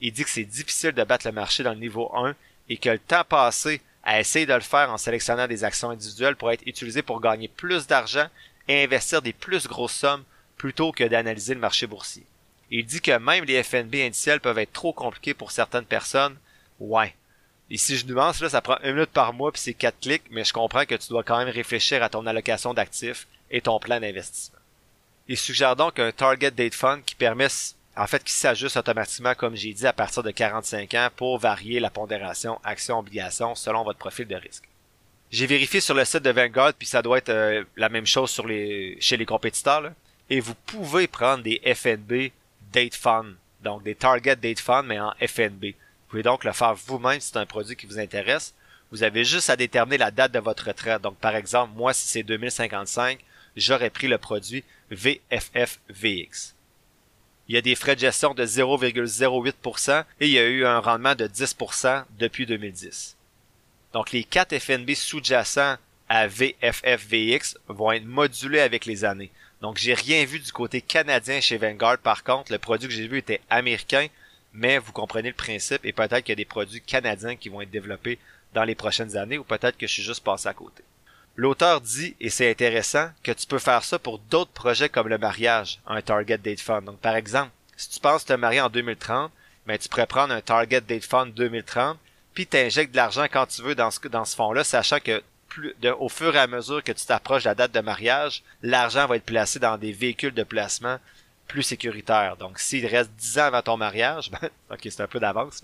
Il 0.00 0.12
dit 0.12 0.24
que 0.24 0.30
c'est 0.30 0.42
difficile 0.42 0.92
de 0.92 1.04
battre 1.04 1.28
le 1.28 1.32
marché 1.32 1.62
dans 1.62 1.74
le 1.74 1.78
niveau 1.78 2.10
1 2.16 2.34
et 2.70 2.76
que 2.76 2.88
le 2.88 2.98
temps 2.98 3.22
passé 3.22 3.80
à 4.02 4.18
essayer 4.18 4.46
de 4.46 4.54
le 4.54 4.60
faire 4.60 4.90
en 4.90 4.98
sélectionnant 4.98 5.46
des 5.46 5.62
actions 5.62 5.90
individuelles 5.90 6.34
pourrait 6.34 6.54
être 6.54 6.66
utilisé 6.66 7.02
pour 7.02 7.20
gagner 7.20 7.46
plus 7.46 7.86
d'argent 7.86 8.26
et 8.66 8.82
investir 8.82 9.22
des 9.22 9.32
plus 9.32 9.68
grosses 9.68 9.94
sommes 9.94 10.24
plutôt 10.56 10.92
que 10.92 11.04
d'analyser 11.04 11.54
le 11.54 11.60
marché 11.60 11.86
boursier. 11.86 12.24
Il 12.70 12.84
dit 12.84 13.00
que 13.00 13.16
même 13.18 13.44
les 13.44 13.62
FNB 13.62 13.94
indiciels 13.96 14.40
peuvent 14.40 14.58
être 14.58 14.72
trop 14.72 14.92
compliqués 14.92 15.34
pour 15.34 15.52
certaines 15.52 15.84
personnes. 15.84 16.36
Ouais. 16.80 17.14
Et 17.70 17.78
si 17.78 17.96
je 17.96 18.06
nuance, 18.06 18.46
ça 18.46 18.60
prend 18.60 18.78
une 18.82 18.94
minute 18.94 19.10
par 19.10 19.32
mois 19.32 19.52
puis 19.52 19.60
c'est 19.60 19.74
quatre 19.74 20.00
clics, 20.00 20.24
mais 20.30 20.44
je 20.44 20.52
comprends 20.52 20.84
que 20.84 20.94
tu 20.94 21.08
dois 21.08 21.22
quand 21.22 21.38
même 21.38 21.48
réfléchir 21.48 22.02
à 22.02 22.08
ton 22.08 22.26
allocation 22.26 22.74
d'actifs 22.74 23.26
et 23.50 23.60
ton 23.60 23.78
plan 23.78 24.00
d'investissement. 24.00 24.58
Il 25.28 25.36
suggère 25.36 25.74
donc 25.74 25.98
un 25.98 26.12
Target 26.12 26.52
Date 26.52 26.74
Fund 26.74 27.02
qui 27.04 27.16
permet, 27.16 27.48
en 27.96 28.06
fait, 28.06 28.22
qui 28.22 28.32
s'ajuste 28.32 28.76
automatiquement, 28.76 29.34
comme 29.34 29.56
j'ai 29.56 29.72
dit, 29.72 29.86
à 29.86 29.92
partir 29.92 30.22
de 30.22 30.30
45 30.30 30.94
ans 30.94 31.08
pour 31.16 31.38
varier 31.38 31.80
la 31.80 31.90
pondération 31.90 32.60
action-obligation 32.62 33.56
selon 33.56 33.82
votre 33.82 33.98
profil 33.98 34.28
de 34.28 34.36
risque. 34.36 34.68
J'ai 35.30 35.46
vérifié 35.46 35.80
sur 35.80 35.94
le 35.94 36.04
site 36.04 36.22
de 36.22 36.30
Vanguard, 36.30 36.74
puis 36.74 36.86
ça 36.86 37.02
doit 37.02 37.18
être 37.18 37.30
euh, 37.30 37.64
la 37.76 37.88
même 37.88 38.06
chose 38.06 38.40
chez 39.00 39.16
les 39.16 39.26
compétiteurs. 39.26 39.90
Et 40.30 40.40
vous 40.40 40.54
pouvez 40.54 41.06
prendre 41.06 41.42
des 41.42 41.60
FNB 41.74 42.30
Date 42.72 42.94
Fund, 42.94 43.34
donc 43.62 43.82
des 43.82 43.94
Target 43.94 44.36
Date 44.36 44.60
Fund, 44.60 44.86
mais 44.86 45.00
en 45.00 45.12
FNB. 45.20 45.64
Vous 45.64 46.10
pouvez 46.10 46.22
donc 46.22 46.44
le 46.44 46.52
faire 46.52 46.74
vous-même 46.74 47.20
si 47.20 47.30
c'est 47.30 47.38
un 47.38 47.46
produit 47.46 47.76
qui 47.76 47.86
vous 47.86 47.98
intéresse. 47.98 48.54
Vous 48.92 49.02
avez 49.02 49.24
juste 49.24 49.50
à 49.50 49.56
déterminer 49.56 49.98
la 49.98 50.10
date 50.10 50.32
de 50.32 50.38
votre 50.38 50.66
retraite. 50.66 51.02
Donc, 51.02 51.16
par 51.16 51.34
exemple, 51.34 51.72
moi, 51.76 51.92
si 51.92 52.08
c'est 52.08 52.22
2055, 52.22 53.18
j'aurais 53.56 53.90
pris 53.90 54.06
le 54.06 54.18
produit 54.18 54.62
VFFVX. 54.90 56.54
Il 57.48 57.54
y 57.54 57.58
a 57.58 57.62
des 57.62 57.74
frais 57.74 57.94
de 57.94 58.00
gestion 58.00 58.34
de 58.34 58.44
0,08% 58.44 60.04
et 60.20 60.26
il 60.26 60.32
y 60.32 60.38
a 60.38 60.46
eu 60.46 60.64
un 60.64 60.80
rendement 60.80 61.14
de 61.14 61.26
10% 61.26 62.04
depuis 62.18 62.46
2010. 62.46 63.16
Donc, 63.92 64.12
les 64.12 64.24
4 64.24 64.58
FNB 64.58 64.94
sous-jacents 64.94 65.76
à 66.08 66.26
VFFVX 66.28 67.58
vont 67.68 67.92
être 67.92 68.04
modulés 68.04 68.60
avec 68.60 68.84
les 68.86 69.04
années. 69.04 69.30
Donc, 69.62 69.78
j'ai 69.78 69.94
rien 69.94 70.24
vu 70.24 70.38
du 70.38 70.52
côté 70.52 70.80
canadien 70.80 71.40
chez 71.40 71.56
Vanguard. 71.56 71.98
Par 71.98 72.24
contre, 72.24 72.52
le 72.52 72.58
produit 72.58 72.88
que 72.88 72.94
j'ai 72.94 73.08
vu 73.08 73.18
était 73.18 73.40
américain, 73.48 74.08
mais 74.52 74.78
vous 74.78 74.92
comprenez 74.92 75.28
le 75.28 75.34
principe 75.34 75.84
et 75.84 75.92
peut-être 75.92 76.20
qu'il 76.20 76.32
y 76.32 76.32
a 76.32 76.36
des 76.36 76.44
produits 76.44 76.80
canadiens 76.80 77.36
qui 77.36 77.48
vont 77.48 77.60
être 77.60 77.70
développés 77.70 78.18
dans 78.54 78.64
les 78.64 78.74
prochaines 78.74 79.16
années 79.16 79.38
ou 79.38 79.44
peut-être 79.44 79.76
que 79.76 79.86
je 79.86 79.92
suis 79.92 80.02
juste 80.02 80.24
passé 80.24 80.48
à 80.48 80.54
côté. 80.54 80.82
L'auteur 81.36 81.82
dit, 81.82 82.16
et 82.18 82.30
c'est 82.30 82.50
intéressant, 82.50 83.10
que 83.22 83.32
tu 83.32 83.46
peux 83.46 83.58
faire 83.58 83.84
ça 83.84 83.98
pour 83.98 84.18
d'autres 84.18 84.52
projets 84.52 84.88
comme 84.88 85.08
le 85.08 85.18
mariage, 85.18 85.80
un 85.86 86.00
Target 86.00 86.38
Date 86.38 86.60
Fund. 86.60 86.84
Donc, 86.84 86.98
par 86.98 87.14
exemple, 87.14 87.50
si 87.76 87.90
tu 87.90 88.00
penses 88.00 88.24
te 88.24 88.32
marier 88.32 88.62
en 88.62 88.70
2030, 88.70 89.30
ben, 89.66 89.76
tu 89.76 89.88
pourrais 89.88 90.06
prendre 90.06 90.32
un 90.32 90.40
Target 90.40 90.80
Date 90.80 91.04
Fund 91.04 91.34
2030, 91.34 91.98
puis 92.32 92.46
t'injectes 92.46 92.92
de 92.92 92.96
l'argent 92.96 93.26
quand 93.30 93.46
tu 93.46 93.60
veux 93.60 93.74
dans 93.74 93.90
ce, 93.90 94.08
dans 94.08 94.24
ce 94.24 94.34
fonds-là, 94.34 94.64
sachant 94.64 95.00
que 95.00 95.22
au 95.98 96.08
fur 96.08 96.34
et 96.34 96.38
à 96.38 96.46
mesure 96.46 96.82
que 96.82 96.92
tu 96.92 97.06
t'approches 97.06 97.44
de 97.44 97.48
la 97.48 97.54
date 97.54 97.72
de 97.72 97.80
mariage, 97.80 98.42
l'argent 98.62 99.06
va 99.06 99.16
être 99.16 99.24
placé 99.24 99.58
dans 99.58 99.78
des 99.78 99.92
véhicules 99.92 100.34
de 100.34 100.42
placement 100.42 100.98
plus 101.46 101.62
sécuritaires. 101.62 102.36
Donc, 102.36 102.58
s'il 102.58 102.86
reste 102.86 103.10
10 103.12 103.38
ans 103.38 103.44
avant 103.44 103.62
ton 103.62 103.76
mariage, 103.76 104.30
ben, 104.30 104.50
ok, 104.70 104.80
c'est 104.82 105.00
un 105.00 105.06
peu 105.06 105.20
d'avance, 105.20 105.60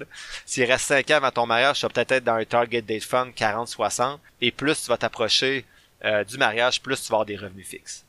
S'il 0.46 0.64
reste 0.64 0.86
5 0.86 1.10
ans 1.10 1.16
avant 1.16 1.30
ton 1.30 1.46
mariage, 1.46 1.80
tu 1.80 1.86
vas 1.86 1.90
peut-être 1.90 2.12
être 2.12 2.24
dans 2.24 2.34
un 2.34 2.44
target 2.44 2.82
date 2.82 3.02
fund 3.02 3.30
40-60, 3.30 4.18
et 4.40 4.50
plus 4.50 4.82
tu 4.82 4.88
vas 4.88 4.96
t'approcher 4.96 5.64
euh, 6.04 6.24
du 6.24 6.38
mariage, 6.38 6.82
plus 6.82 7.00
tu 7.00 7.08
vas 7.08 7.16
avoir 7.16 7.26
des 7.26 7.36
revenus 7.36 7.66
fixes. 7.66 8.04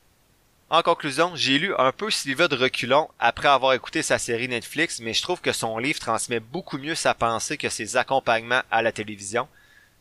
En 0.69 0.81
conclusion, 0.81 1.31
j'ai 1.35 1.59
lu 1.59 1.73
un 1.77 1.91
peu 1.91 2.09
Sylvain 2.09 2.47
de 2.47 2.55
reculons 2.55 3.07
après 3.19 3.47
avoir 3.47 3.73
écouté 3.73 4.01
sa 4.01 4.17
série 4.17 4.47
Netflix, 4.47 4.99
mais 5.01 5.13
je 5.13 5.21
trouve 5.21 5.39
que 5.39 5.51
son 5.51 5.77
livre 5.77 5.99
transmet 5.99 6.39
beaucoup 6.39 6.79
mieux 6.79 6.95
sa 6.95 7.13
pensée 7.13 7.57
que 7.57 7.69
ses 7.69 7.95
accompagnements 7.95 8.63
à 8.71 8.81
la 8.81 8.91
télévision. 8.91 9.47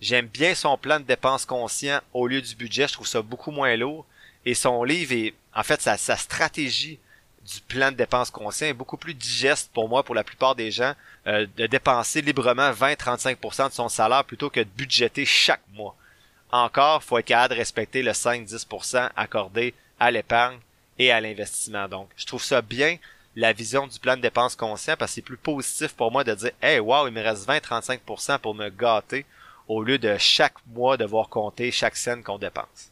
J'aime 0.02 0.26
bien 0.26 0.56
son 0.56 0.76
plan 0.76 0.98
de 0.98 1.04
dépenses 1.04 1.46
conscient 1.46 2.00
au 2.12 2.26
lieu 2.26 2.42
du 2.42 2.56
budget, 2.56 2.88
je 2.88 2.94
trouve 2.94 3.06
ça 3.06 3.22
beaucoup 3.22 3.52
moins 3.52 3.76
lourd. 3.76 4.04
Et 4.44 4.52
son 4.52 4.82
livre 4.82 5.12
est, 5.12 5.32
en 5.54 5.62
fait, 5.62 5.80
sa, 5.80 5.96
stratégie 5.96 6.98
du 7.46 7.60
plan 7.68 7.92
de 7.92 7.96
dépenses 7.96 8.32
conscient 8.32 8.66
est 8.66 8.72
beaucoup 8.72 8.96
plus 8.96 9.14
digeste 9.14 9.70
pour 9.72 9.88
moi, 9.88 10.02
pour 10.02 10.16
la 10.16 10.24
plupart 10.24 10.56
des 10.56 10.72
gens, 10.72 10.94
euh, 11.28 11.46
de 11.56 11.68
dépenser 11.68 12.20
librement 12.20 12.72
20-35% 12.72 13.68
de 13.68 13.74
son 13.74 13.88
salaire 13.88 14.24
plutôt 14.24 14.50
que 14.50 14.58
de 14.58 14.68
budgéter 14.76 15.24
chaque 15.24 15.62
mois. 15.72 15.94
Encore, 16.50 17.04
faut 17.04 17.18
être 17.18 17.26
capable 17.26 17.54
de 17.54 17.60
respecter 17.60 18.02
le 18.02 18.10
5-10% 18.10 19.08
accordé 19.14 19.72
à 20.00 20.10
l'épargne 20.10 20.58
et 20.98 21.12
à 21.12 21.20
l'investissement. 21.20 21.86
Donc, 21.86 22.10
je 22.16 22.26
trouve 22.26 22.42
ça 22.42 22.60
bien 22.60 22.98
la 23.36 23.52
vision 23.52 23.86
du 23.86 24.00
plan 24.00 24.16
de 24.16 24.22
dépenses 24.22 24.56
conscient 24.56 24.96
parce 24.98 25.12
que 25.12 25.14
c'est 25.14 25.22
plus 25.22 25.36
positif 25.36 25.92
pour 25.92 26.10
moi 26.10 26.24
de 26.24 26.34
dire 26.34 26.50
Hey 26.60 26.80
wow, 26.80 27.06
il 27.06 27.14
me 27.14 27.22
reste 27.22 27.48
20-35% 27.48 28.40
pour 28.40 28.56
me 28.56 28.68
gâter 28.68 29.24
au 29.68 29.82
lieu 29.82 29.98
de 29.98 30.16
chaque 30.18 30.56
mois 30.66 30.96
devoir 30.96 31.28
compter 31.28 31.70
chaque 31.70 31.96
scène 31.96 32.22
qu'on 32.22 32.38
dépense. 32.38 32.90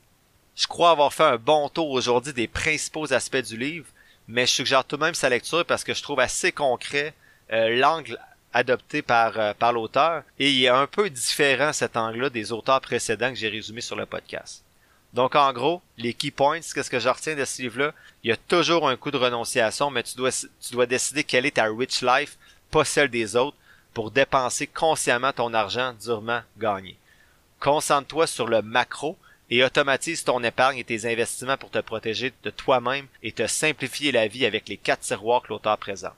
Je 0.56 0.66
crois 0.66 0.90
avoir 0.90 1.12
fait 1.12 1.24
un 1.24 1.36
bon 1.36 1.68
tour 1.68 1.90
aujourd'hui 1.90 2.32
des 2.32 2.48
principaux 2.48 3.12
aspects 3.12 3.36
du 3.36 3.56
livre, 3.56 3.86
mais 4.28 4.46
je 4.46 4.52
suggère 4.52 4.84
tout 4.84 4.96
de 4.96 5.02
même 5.02 5.14
sa 5.14 5.28
lecture 5.28 5.64
parce 5.64 5.84
que 5.84 5.94
je 5.94 6.02
trouve 6.02 6.20
assez 6.20 6.52
concret 6.52 7.14
euh, 7.52 7.76
l'angle 7.76 8.18
adopté 8.52 9.02
par, 9.02 9.38
euh, 9.38 9.54
par 9.54 9.72
l'auteur 9.72 10.22
et 10.38 10.50
il 10.50 10.64
est 10.64 10.68
un 10.68 10.86
peu 10.86 11.08
différent 11.08 11.72
cet 11.72 11.96
angle-là 11.96 12.30
des 12.30 12.52
auteurs 12.52 12.80
précédents 12.80 13.30
que 13.30 13.36
j'ai 13.36 13.48
résumés 13.48 13.80
sur 13.80 13.96
le 13.96 14.06
podcast. 14.06 14.64
Donc 15.12 15.34
en 15.34 15.52
gros, 15.52 15.82
les 15.98 16.14
key 16.14 16.30
points, 16.30 16.60
qu'est-ce 16.60 16.90
que 16.90 17.00
je 17.00 17.08
retiens 17.08 17.34
de 17.34 17.44
ce 17.44 17.62
livre-là? 17.62 17.92
Il 18.22 18.30
y 18.30 18.32
a 18.32 18.36
toujours 18.36 18.88
un 18.88 18.96
coup 18.96 19.10
de 19.10 19.16
renonciation, 19.16 19.90
mais 19.90 20.02
tu 20.02 20.16
dois, 20.16 20.30
tu 20.30 20.72
dois 20.72 20.86
décider 20.86 21.24
quelle 21.24 21.46
est 21.46 21.56
ta 21.56 21.64
rich 21.64 22.02
life, 22.02 22.38
pas 22.70 22.84
celle 22.84 23.08
des 23.08 23.34
autres, 23.34 23.56
pour 23.94 24.10
dépenser 24.10 24.66
consciemment 24.66 25.32
ton 25.32 25.52
argent 25.54 25.94
durement 26.02 26.42
gagné. 26.58 26.96
Concentre-toi 27.58 28.26
sur 28.26 28.46
le 28.46 28.62
macro 28.62 29.16
et 29.50 29.64
automatise 29.64 30.24
ton 30.24 30.42
épargne 30.44 30.78
et 30.78 30.84
tes 30.84 31.10
investissements 31.10 31.56
pour 31.56 31.70
te 31.70 31.78
protéger 31.78 32.32
de 32.42 32.50
toi-même 32.50 33.06
et 33.22 33.32
te 33.32 33.46
simplifier 33.46 34.12
la 34.12 34.28
vie 34.28 34.46
avec 34.46 34.68
les 34.68 34.76
quatre 34.76 35.00
tiroirs 35.00 35.42
que 35.42 35.48
l'auteur 35.48 35.76
présente. 35.76 36.14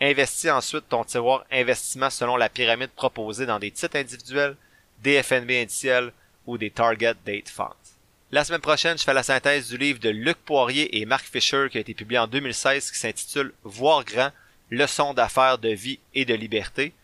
Investis 0.00 0.50
ensuite 0.50 0.88
ton 0.88 1.04
tiroir 1.04 1.44
investissement 1.52 2.10
selon 2.10 2.36
la 2.36 2.48
pyramide 2.48 2.90
proposée 2.90 3.46
dans 3.46 3.58
des 3.58 3.70
titres 3.70 3.96
individuels, 3.96 4.56
des 5.02 5.22
FNB 5.22 5.50
indiciels 5.50 6.12
ou 6.46 6.58
des 6.58 6.70
Target 6.70 7.14
Date 7.24 7.48
Funds. 7.48 7.76
La 8.32 8.44
semaine 8.44 8.62
prochaine, 8.62 8.96
je 8.96 9.04
fais 9.04 9.12
la 9.12 9.22
synthèse 9.22 9.68
du 9.68 9.76
livre 9.76 10.00
de 10.00 10.08
Luc 10.08 10.38
Poirier 10.38 10.98
et 10.98 11.04
Marc 11.04 11.26
Fisher 11.26 11.68
qui 11.70 11.76
a 11.76 11.82
été 11.82 11.92
publié 11.92 12.18
en 12.18 12.26
2016 12.26 12.90
qui 12.90 12.98
s'intitule 12.98 13.52
Voir 13.62 14.04
grand, 14.04 14.30
leçons 14.70 15.12
d'affaires, 15.12 15.58
de 15.58 15.68
vie 15.68 15.98
et 16.14 16.24
de 16.24 16.34
liberté. 16.34 16.94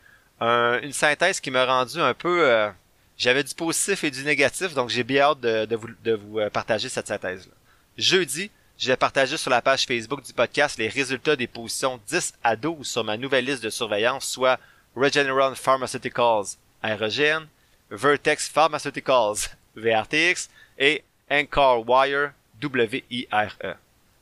Une 0.40 0.92
synthèse 0.92 1.40
qui 1.40 1.51
m'a 1.51 1.64
rendu 1.64 2.01
un 2.01 2.14
peu... 2.14 2.48
Euh, 2.48 2.70
j'avais 3.16 3.42
du 3.42 3.55
positif 3.55 4.05
et 4.05 4.11
du 4.11 4.22
négatif, 4.22 4.74
donc 4.74 4.90
j'ai 4.90 5.03
bien 5.03 5.22
hâte 5.22 5.40
de, 5.40 5.74
vous, 5.74 5.88
de 6.05 6.12
vous 6.12 6.38
euh, 6.38 6.51
partager 6.51 6.88
cette 6.88 7.09
synthèse-là. 7.09 7.53
Jeudi, 7.96 8.51
je 8.79 8.87
vais 8.87 8.96
partager 8.96 9.37
sur 9.37 9.51
la 9.51 9.61
page 9.61 9.87
Facebook 9.87 10.22
du 10.22 10.33
podcast 10.33 10.79
les 10.79 10.88
résultats 10.88 11.35
des 11.35 11.48
positions 11.48 12.01
10 12.07 12.35
à 12.44 12.55
12 12.55 12.87
sur 12.87 13.03
ma 13.03 13.16
nouvelle 13.16 13.44
liste 13.44 13.64
de 13.64 13.70
surveillance, 13.70 14.24
soit 14.24 14.61
Regeneron 14.94 15.57
Pharmaceuticals, 15.57 16.57
REGN, 16.85 17.48
Vertex 17.90 18.48
Pharmaceuticals, 18.48 19.48
VRTX, 19.74 20.48
et 20.79 21.03
Encore 21.29 21.88
Wire, 21.88 22.33
W-I-R-E. 22.61 23.74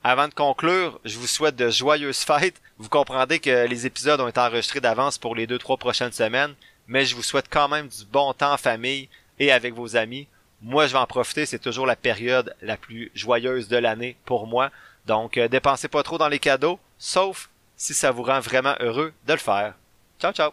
Avant 0.08 0.28
de 0.28 0.34
conclure, 0.34 1.00
je 1.04 1.18
vous 1.18 1.26
souhaite 1.26 1.56
de 1.56 1.68
joyeuses 1.68 2.20
fêtes. 2.20 2.62
Vous 2.78 2.88
comprendrez 2.88 3.40
que 3.40 3.66
les 3.66 3.86
épisodes 3.86 4.20
ont 4.20 4.28
été 4.28 4.38
enregistrés 4.38 4.80
d'avance 4.80 5.18
pour 5.18 5.34
les 5.34 5.48
deux 5.48 5.58
trois 5.58 5.78
prochaines 5.78 6.12
semaines, 6.12 6.54
mais 6.86 7.04
je 7.04 7.16
vous 7.16 7.24
souhaite 7.24 7.48
quand 7.50 7.66
même 7.66 7.88
du 7.88 8.04
bon 8.04 8.32
temps 8.32 8.52
en 8.52 8.56
famille 8.56 9.08
et 9.40 9.50
avec 9.50 9.74
vos 9.74 9.96
amis. 9.96 10.28
Moi, 10.62 10.86
je 10.86 10.92
vais 10.92 11.00
en 11.00 11.08
profiter, 11.08 11.44
c'est 11.44 11.58
toujours 11.58 11.86
la 11.86 11.96
période 11.96 12.54
la 12.62 12.76
plus 12.76 13.10
joyeuse 13.16 13.66
de 13.66 13.78
l'année 13.78 14.16
pour 14.26 14.46
moi. 14.46 14.70
Donc, 15.06 15.38
euh, 15.38 15.48
dépensez 15.48 15.88
pas 15.88 16.04
trop 16.04 16.18
dans 16.18 16.28
les 16.28 16.38
cadeaux, 16.38 16.78
sauf 16.98 17.50
si 17.76 17.92
ça 17.92 18.12
vous 18.12 18.22
rend 18.22 18.38
vraiment 18.38 18.76
heureux 18.78 19.12
de 19.26 19.32
le 19.32 19.40
faire. 19.40 19.74
Ciao, 20.20 20.32
ciao! 20.32 20.52